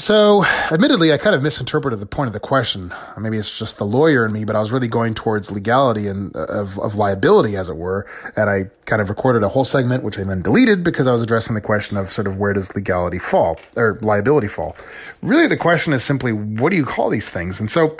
So, 0.00 0.44
admittedly, 0.44 1.12
I 1.12 1.18
kind 1.18 1.34
of 1.34 1.42
misinterpreted 1.42 1.98
the 1.98 2.06
point 2.06 2.28
of 2.28 2.32
the 2.32 2.38
question. 2.38 2.94
Maybe 3.18 3.36
it's 3.36 3.58
just 3.58 3.78
the 3.78 3.84
lawyer 3.84 4.24
in 4.24 4.32
me, 4.32 4.44
but 4.44 4.54
I 4.54 4.60
was 4.60 4.70
really 4.70 4.86
going 4.86 5.12
towards 5.12 5.50
legality 5.50 6.06
and 6.06 6.34
uh, 6.36 6.44
of, 6.44 6.78
of 6.78 6.94
liability, 6.94 7.56
as 7.56 7.68
it 7.68 7.76
were. 7.76 8.06
And 8.36 8.48
I 8.48 8.70
kind 8.86 9.02
of 9.02 9.10
recorded 9.10 9.42
a 9.42 9.48
whole 9.48 9.64
segment, 9.64 10.04
which 10.04 10.16
I 10.16 10.22
then 10.22 10.40
deleted 10.40 10.84
because 10.84 11.08
I 11.08 11.12
was 11.12 11.20
addressing 11.20 11.54
the 11.56 11.60
question 11.60 11.96
of 11.96 12.10
sort 12.10 12.28
of 12.28 12.36
where 12.36 12.52
does 12.52 12.76
legality 12.76 13.18
fall 13.18 13.58
or 13.74 13.98
liability 14.00 14.46
fall. 14.46 14.76
Really, 15.20 15.48
the 15.48 15.56
question 15.56 15.92
is 15.92 16.04
simply 16.04 16.30
what 16.32 16.70
do 16.70 16.76
you 16.76 16.86
call 16.86 17.10
these 17.10 17.28
things? 17.28 17.58
And 17.58 17.68
so, 17.68 17.96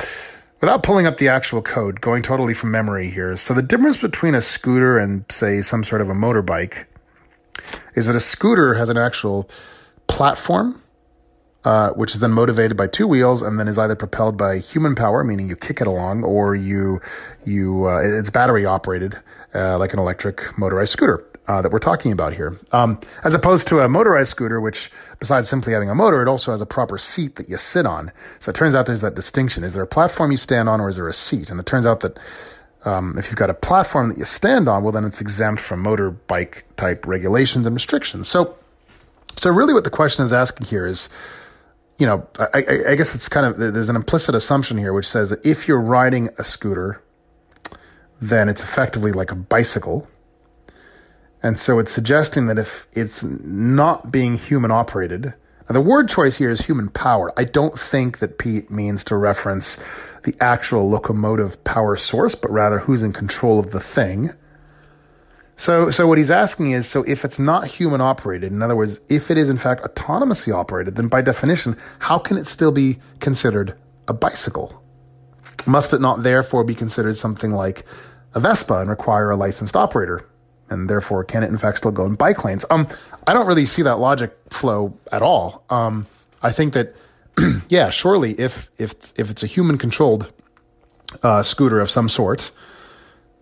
without 0.61 0.85
pulling 0.85 1.07
up 1.07 1.19
the 1.19 1.27
actual 1.27 1.63
code, 1.63 2.01
going 2.01 2.23
totally 2.23 2.55
from 2.55 2.71
memory 2.71 3.11
here. 3.11 3.37
So, 3.37 3.55
the 3.55 3.63
difference 3.63 4.01
between 4.01 4.37
a 4.37 4.41
scooter 4.41 4.99
and, 4.99 5.25
say, 5.33 5.63
some 5.63 5.83
sort 5.83 6.01
of 6.01 6.09
a 6.09 6.15
motorbike 6.15 6.85
is 7.97 8.07
that 8.07 8.15
a 8.15 8.21
scooter 8.21 8.75
has 8.75 8.89
an 8.89 8.97
actual 8.97 9.51
platform 10.07 10.81
uh, 11.69 11.91
which 11.91 12.15
is 12.15 12.21
then 12.21 12.33
motivated 12.33 12.79
by 12.79 12.87
two 12.87 13.07
wheels 13.07 13.43
and 13.43 13.61
then 13.61 13.69
is 13.69 13.77
either 13.77 13.95
propelled 13.95 14.39
by 14.39 14.57
human 14.59 14.95
power, 14.95 15.23
meaning 15.23 15.51
you 15.51 15.55
kick 15.55 15.83
it 15.83 15.87
along, 15.87 16.25
or 16.25 16.55
you 16.55 16.99
you 17.45 17.87
uh, 17.87 18.01
it's 18.03 18.31
battery 18.31 18.65
operated, 18.65 19.19
uh, 19.55 19.77
like 19.77 19.93
an 19.93 19.99
electric 19.99 20.57
motorized 20.57 20.93
scooter. 20.93 21.23
Uh, 21.47 21.63
that 21.63 21.73
we're 21.73 21.79
talking 21.79 22.13
about 22.13 22.35
here, 22.35 22.59
um, 22.73 23.01
as 23.25 23.33
opposed 23.33 23.67
to 23.67 23.81
a 23.81 23.89
motorized 23.89 24.29
scooter, 24.29 24.61
which 24.61 24.91
besides 25.19 25.49
simply 25.49 25.73
having 25.73 25.89
a 25.89 25.95
motor, 25.95 26.21
it 26.21 26.29
also 26.29 26.53
has 26.53 26.61
a 26.61 26.67
proper 26.67 26.99
seat 26.99 27.37
that 27.37 27.49
you 27.49 27.57
sit 27.57 27.87
on. 27.87 28.13
So 28.39 28.51
it 28.51 28.55
turns 28.55 28.75
out 28.75 28.87
there's 28.87 29.01
that 29.03 29.15
distinction: 29.15 29.63
is 29.63 29.75
there 29.75 29.83
a 29.83 29.87
platform 29.87 30.31
you 30.31 30.39
stand 30.39 30.71
on, 30.71 30.81
or 30.81 30.89
is 30.89 30.97
there 30.97 31.09
a 31.09 31.13
seat? 31.13 31.51
And 31.51 31.61
it 31.61 31.67
turns 31.67 31.87
out 31.87 32.01
that 32.01 32.19
um, 32.87 33.17
if 33.19 33.27
you've 33.27 33.37
got 33.37 33.51
a 33.51 33.55
platform 33.55 34.09
that 34.09 34.17
you 34.17 34.25
stand 34.25 34.69
on, 34.69 34.85
well, 34.85 34.93
then 34.93 35.05
it's 35.05 35.21
exempt 35.21 35.61
from 35.61 35.85
motorbike 35.85 36.63
type 36.79 37.07
regulations 37.07 37.67
and 37.67 37.75
restrictions. 37.75 38.29
So, 38.29 38.57
so 39.37 39.51
really, 39.51 39.75
what 39.75 39.85
the 39.85 39.91
question 39.91 40.25
is 40.25 40.33
asking 40.33 40.67
here 40.67 40.87
is 40.87 41.11
you 41.99 42.07
know, 42.07 42.27
I, 42.39 42.65
I, 42.91 42.95
guess 42.95 43.15
it's 43.15 43.29
kind 43.29 43.45
of 43.45 43.57
there's 43.57 43.89
an 43.89 43.97
implicit 43.97 44.35
assumption 44.35 44.79
here 44.79 44.93
which 44.93 45.07
says 45.09 45.31
that 45.31 45.45
if 45.45 45.67
you're 45.67 45.81
riding 45.81 46.29
a 46.39 46.45
scooter, 46.45 47.03
then 48.21 48.49
it's 48.49 48.63
effectively 48.63 49.11
like 49.11 49.33
a 49.33 49.35
bicycle. 49.35 50.07
And 51.43 51.59
so 51.59 51.79
it's 51.79 51.93
suggesting 51.93 52.47
that 52.47 52.59
if 52.59 52.87
it's 52.93 53.25
not 53.25 54.13
being 54.13 54.37
human 54.37 54.71
operated, 54.71 55.35
the 55.69 55.81
word 55.81 56.09
choice 56.09 56.39
here 56.39 56.51
is 56.51 56.65
human 56.65 56.89
power. 56.89 57.33
I 57.37 57.45
don't 57.45 57.79
think 57.79 58.19
that 58.19 58.39
Pete 58.39 58.71
means 58.71 59.05
to 59.05 59.17
reference 59.17 59.77
the 60.23 60.35
actual 60.41 60.89
locomotive 60.89 61.63
power 61.65 61.95
source, 61.95 62.35
but 62.35 62.51
rather 62.51 62.79
who's 62.79 63.03
in 63.03 63.13
control 63.13 63.59
of 63.59 63.73
the 63.73 63.81
thing. 63.81 64.31
So, 65.59 65.91
so 65.91 66.07
what 66.07 66.19
he's 66.19 66.31
asking 66.31 66.71
is, 66.71 66.89
so 66.89 67.03
if 67.03 67.25
it's 67.25 67.41
not 67.41 67.67
human 67.67 68.01
operated, 68.01 68.53
in 68.53 68.63
other 68.63 68.77
words, 68.77 69.01
if 69.11 69.29
it 69.29 69.37
is 69.37 69.51
in 69.51 69.57
fact 69.57 69.83
autonomously 69.83 70.55
operated, 70.55 70.95
then 70.95 71.09
by 71.09 71.21
definition, 71.21 71.77
how 71.99 72.17
can 72.17 72.37
it 72.37 72.47
still 72.47 72.71
be 72.71 72.99
considered 73.19 73.75
a 74.07 74.13
bicycle? 74.13 74.81
Must 75.67 75.93
it 75.93 76.01
not 76.01 76.23
therefore 76.23 76.63
be 76.63 76.77
considered 76.77 77.17
something 77.17 77.51
like 77.51 77.85
a 78.35 78.41
Vespa 78.41 78.79
and 78.79 78.89
require 78.89 79.33
a 79.33 79.37
licensed 79.37 79.77
operator? 79.77 80.21
And 80.71 80.89
therefore, 80.89 81.25
can 81.25 81.43
it 81.43 81.49
in 81.49 81.57
fact 81.57 81.79
still 81.79 81.91
go 81.91 82.07
in 82.07 82.15
bike 82.15 82.45
lanes? 82.45 82.65
Um, 82.71 82.87
I 83.27 83.35
don't 83.35 83.49
really 83.49 83.67
see 83.67 83.83
that 83.83 83.99
logic 83.99 84.39
flow 84.51 84.97
at 85.11 85.23
all. 85.23 85.65
Um, 85.71 86.07
I 86.41 86.53
think 86.53 86.73
that, 86.75 86.95
yeah, 87.69 87.91
surely 87.91 88.39
if 88.39 88.71
if 88.79 88.95
if 89.19 89.29
it's 89.29 89.43
a 89.43 89.49
human 89.49 89.77
controlled 89.77 90.31
uh, 91.25 91.43
scooter 91.43 91.81
of 91.81 91.91
some 91.91 92.09
sort, 92.09 92.53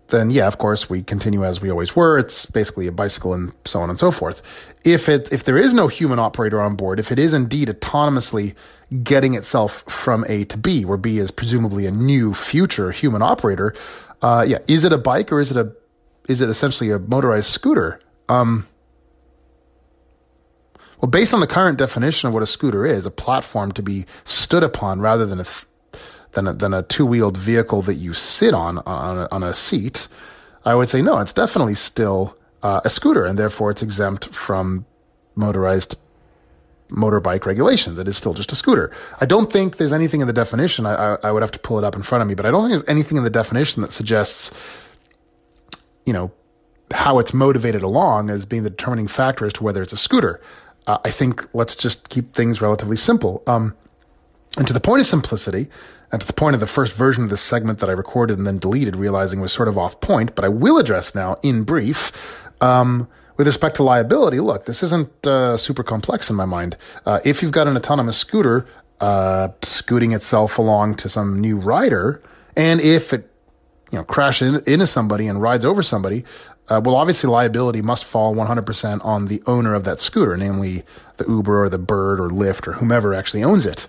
then 0.09 0.29
yeah, 0.31 0.47
of 0.47 0.57
course, 0.57 0.89
we 0.89 1.03
continue 1.03 1.43
as 1.43 1.61
we 1.61 1.69
always 1.69 1.95
were. 1.95 2.17
It's 2.17 2.45
basically 2.45 2.87
a 2.87 2.91
bicycle 2.91 3.33
and 3.33 3.53
so 3.65 3.81
on 3.81 3.89
and 3.89 3.99
so 3.99 4.11
forth. 4.11 4.41
If 4.83 5.09
it 5.09 5.31
if 5.31 5.43
there 5.43 5.57
is 5.57 5.73
no 5.73 5.87
human 5.87 6.19
operator 6.19 6.61
on 6.61 6.75
board, 6.75 6.99
if 6.99 7.11
it 7.11 7.19
is 7.19 7.33
indeed 7.33 7.67
autonomously 7.67 8.55
getting 9.03 9.33
itself 9.33 9.83
from 9.87 10.25
A 10.29 10.45
to 10.45 10.57
B, 10.57 10.85
where 10.85 10.97
B 10.97 11.17
is 11.19 11.31
presumably 11.31 11.85
a 11.85 11.91
new 11.91 12.33
future 12.33 12.91
human 12.91 13.21
operator, 13.21 13.73
uh, 14.21 14.45
yeah, 14.47 14.59
is 14.67 14.83
it 14.83 14.93
a 14.93 14.97
bike 14.97 15.31
or 15.31 15.39
is 15.39 15.51
it 15.51 15.57
a 15.57 15.73
is 16.27 16.41
it 16.41 16.49
essentially 16.49 16.91
a 16.91 16.99
motorized 16.99 17.49
scooter? 17.49 17.99
Um, 18.29 18.65
well, 21.01 21.09
based 21.09 21.33
on 21.33 21.39
the 21.41 21.47
current 21.47 21.77
definition 21.77 22.27
of 22.27 22.33
what 22.33 22.43
a 22.43 22.47
scooter 22.47 22.85
is, 22.85 23.05
a 23.05 23.11
platform 23.11 23.71
to 23.73 23.83
be 23.83 24.05
stood 24.23 24.63
upon 24.63 24.99
rather 24.99 25.25
than 25.25 25.39
a 25.39 25.43
th- 25.43 25.65
than 26.33 26.47
a, 26.47 26.53
than 26.53 26.73
a 26.73 26.83
two 26.83 27.05
wheeled 27.05 27.37
vehicle 27.37 27.81
that 27.83 27.95
you 27.95 28.13
sit 28.13 28.53
on 28.53 28.79
on 28.79 29.17
a, 29.17 29.27
on 29.31 29.43
a 29.43 29.53
seat, 29.53 30.07
I 30.65 30.75
would 30.75 30.89
say 30.89 31.01
no, 31.01 31.19
it's 31.19 31.33
definitely 31.33 31.75
still 31.75 32.37
uh, 32.63 32.81
a 32.83 32.89
scooter, 32.89 33.25
and 33.25 33.37
therefore 33.37 33.71
it's 33.71 33.81
exempt 33.81 34.33
from 34.33 34.85
motorized 35.35 35.97
motorbike 36.89 37.45
regulations. 37.45 37.99
It 37.99 38.07
is 38.07 38.17
still 38.17 38.33
just 38.33 38.51
a 38.51 38.55
scooter. 38.55 38.91
I 39.19 39.25
don't 39.25 39.51
think 39.51 39.77
there's 39.77 39.93
anything 39.93 40.21
in 40.21 40.27
the 40.27 40.33
definition. 40.33 40.85
I, 40.85 40.93
I, 40.93 41.17
I 41.23 41.31
would 41.31 41.43
have 41.43 41.51
to 41.51 41.59
pull 41.59 41.77
it 41.77 41.83
up 41.83 41.95
in 41.95 42.01
front 42.01 42.21
of 42.21 42.27
me, 42.27 42.35
but 42.35 42.45
I 42.45 42.51
don't 42.51 42.61
think 42.61 42.71
there's 42.71 42.89
anything 42.89 43.17
in 43.17 43.23
the 43.23 43.29
definition 43.29 43.81
that 43.81 43.91
suggests, 43.91 44.51
you 46.05 46.13
know, 46.13 46.31
how 46.91 47.19
it's 47.19 47.33
motivated 47.33 47.83
along 47.83 48.29
as 48.29 48.45
being 48.45 48.63
the 48.63 48.69
determining 48.69 49.07
factor 49.07 49.45
as 49.45 49.53
to 49.53 49.63
whether 49.63 49.81
it's 49.81 49.93
a 49.93 49.97
scooter. 49.97 50.41
Uh, 50.87 50.97
I 51.03 51.11
think 51.11 51.45
let's 51.53 51.75
just 51.75 52.09
keep 52.09 52.33
things 52.33 52.61
relatively 52.61 52.95
simple. 52.95 53.43
Um, 53.45 53.75
and 54.57 54.65
to 54.67 54.73
the 54.73 54.79
point 54.79 55.01
of 55.01 55.05
simplicity, 55.05 55.67
and 56.11 56.21
to 56.21 56.27
the 56.27 56.33
point 56.33 56.53
of 56.53 56.59
the 56.59 56.67
first 56.67 56.95
version 56.95 57.23
of 57.23 57.29
this 57.29 57.41
segment 57.41 57.79
that 57.79 57.89
I 57.89 57.93
recorded 57.93 58.37
and 58.37 58.47
then 58.47 58.59
deleted, 58.59 58.95
realizing 58.95 59.41
was 59.41 59.51
sort 59.51 59.67
of 59.67 59.77
off 59.77 59.99
point, 59.99 60.35
but 60.35 60.45
I 60.45 60.49
will 60.49 60.77
address 60.77 61.13
now 61.13 61.37
in 61.43 61.63
brief. 61.63 62.41
Um, 62.61 63.07
with 63.35 63.45
respect 63.45 63.75
to 63.75 63.83
liability, 63.83 64.39
look, 64.39 64.65
this 64.65 64.81
isn't 64.83 65.27
uh, 65.27 65.57
super 65.57 65.83
complex 65.83 66.29
in 66.29 66.35
my 66.35 66.45
mind. 66.45 66.75
Uh, 67.05 67.19
if 67.23 67.41
you've 67.41 67.51
got 67.51 67.67
an 67.67 67.77
autonomous 67.77 68.17
scooter, 68.17 68.65
uh, 68.99 69.49
scooting 69.61 70.11
itself 70.13 70.57
along 70.57 70.95
to 70.95 71.09
some 71.09 71.39
new 71.39 71.57
rider, 71.57 72.21
and 72.55 72.81
if 72.81 73.13
it 73.13 73.29
you 73.91 73.99
know 73.99 74.03
crashes 74.03 74.47
in, 74.47 74.73
into 74.73 74.87
somebody 74.87 75.27
and 75.27 75.39
rides 75.39 75.65
over 75.65 75.83
somebody, 75.83 76.23
uh, 76.69 76.81
well, 76.83 76.95
obviously 76.95 77.29
liability 77.29 77.81
must 77.81 78.03
fall 78.03 78.35
100% 78.35 79.05
on 79.05 79.27
the 79.27 79.41
owner 79.45 79.73
of 79.73 79.83
that 79.85 79.99
scooter, 79.99 80.35
namely 80.35 80.83
the 81.17 81.25
Uber 81.25 81.63
or 81.63 81.69
the 81.69 81.77
Bird 81.77 82.19
or 82.19 82.29
Lyft 82.29 82.67
or 82.67 82.73
whomever 82.73 83.13
actually 83.13 83.43
owns 83.43 83.65
it. 83.65 83.87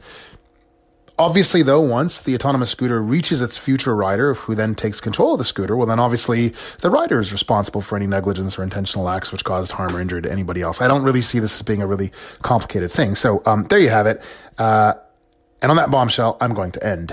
Obviously, 1.18 1.62
though, 1.62 1.81
once 1.81 2.20
the 2.20 2.37
autonomous 2.37 2.70
scooter 2.70 3.02
reaches 3.02 3.42
its 3.42 3.59
future 3.59 3.96
rider, 3.96 4.35
who 4.35 4.54
then 4.54 4.76
takes 4.76 5.00
control 5.00 5.33
of 5.33 5.38
the 5.38 5.44
scooter, 5.44 5.76
well, 5.76 5.87
then 5.87 5.98
obviously 5.98 6.50
the 6.81 6.90
rider 6.90 7.18
is 7.18 7.33
responsible 7.33 7.83
for 7.83 7.96
any 7.96 8.07
negligence 8.07 8.57
or 8.57 8.62
intentional 8.62 9.09
acts 9.09 9.33
which 9.33 9.42
caused 9.42 9.72
harm 9.72 9.96
or 9.96 10.00
injury 10.00 10.22
to 10.22 10.31
anybody 10.31 10.62
else. 10.62 10.81
I 10.81 10.87
don't 10.87 11.02
really 11.02 11.20
see 11.20 11.40
this 11.40 11.59
as 11.59 11.62
being 11.62 11.83
a 11.83 11.88
really 11.88 12.12
complicated 12.42 12.92
thing. 12.92 13.16
So 13.16 13.42
um, 13.46 13.64
there 13.64 13.81
you 13.81 13.88
have 13.88 14.07
it. 14.07 14.22
Uh, 14.59 14.94
and 15.61 15.70
on 15.70 15.76
that 15.76 15.90
bombshell, 15.90 16.37
I'm 16.40 16.54
going 16.54 16.70
to 16.72 16.87
end. 16.87 17.12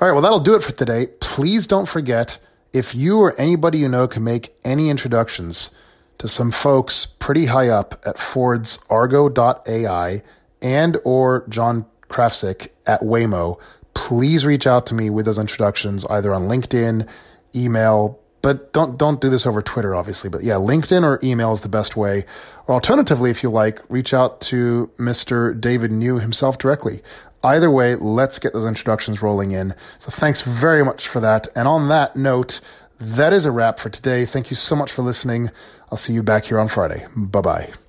All 0.00 0.06
right, 0.06 0.12
well, 0.12 0.22
that'll 0.22 0.38
do 0.38 0.54
it 0.54 0.62
for 0.62 0.72
today. 0.72 1.08
Please 1.20 1.66
don't 1.66 1.86
forget 1.88 2.38
if 2.72 2.94
you 2.94 3.18
or 3.18 3.34
anybody 3.36 3.78
you 3.78 3.88
know 3.88 4.06
can 4.06 4.22
make 4.22 4.54
any 4.64 4.90
introductions 4.90 5.72
to 6.18 6.28
some 6.28 6.52
folks 6.52 7.06
pretty 7.06 7.46
high 7.46 7.68
up 7.68 8.00
at 8.06 8.16
Ford's 8.16 8.78
Argo.ai 8.88 10.22
and 10.62 10.96
or 11.04 11.44
John 11.48 11.86
Krafcik 12.12 12.70
at 12.86 13.00
Waymo, 13.00 13.58
please 13.94 14.44
reach 14.44 14.66
out 14.66 14.86
to 14.86 14.94
me 14.94 15.10
with 15.10 15.26
those 15.26 15.38
introductions 15.38 16.04
either 16.06 16.32
on 16.34 16.42
LinkedIn, 16.42 17.08
email, 17.54 18.18
but 18.42 18.72
don't 18.72 18.98
don't 18.98 19.20
do 19.20 19.30
this 19.30 19.46
over 19.46 19.62
Twitter, 19.62 19.94
obviously. 19.94 20.28
But 20.28 20.42
yeah, 20.42 20.54
LinkedIn 20.54 21.04
or 21.04 21.20
email 21.22 21.52
is 21.52 21.60
the 21.60 21.68
best 21.68 21.96
way. 21.96 22.24
Or 22.66 22.74
alternatively, 22.74 23.30
if 23.30 23.42
you 23.42 23.50
like, 23.50 23.80
reach 23.88 24.12
out 24.12 24.40
to 24.42 24.90
Mr. 24.98 25.58
David 25.58 25.92
New 25.92 26.18
himself 26.18 26.58
directly. 26.58 27.02
Either 27.44 27.70
way, 27.70 27.96
let's 27.96 28.38
get 28.38 28.52
those 28.52 28.66
introductions 28.66 29.22
rolling 29.22 29.52
in. 29.52 29.74
So 29.98 30.10
thanks 30.10 30.42
very 30.42 30.84
much 30.84 31.08
for 31.08 31.20
that. 31.20 31.48
And 31.56 31.66
on 31.66 31.88
that 31.88 32.14
note, 32.14 32.60
that 33.00 33.32
is 33.32 33.46
a 33.46 33.50
wrap 33.50 33.78
for 33.78 33.90
today. 33.90 34.24
Thank 34.24 34.50
you 34.50 34.56
so 34.56 34.76
much 34.76 34.92
for 34.92 35.02
listening. 35.02 35.50
I'll 35.90 35.98
see 35.98 36.12
you 36.12 36.22
back 36.22 36.44
here 36.44 36.58
on 36.58 36.68
Friday. 36.68 37.06
Bye 37.16 37.40
bye. 37.40 37.81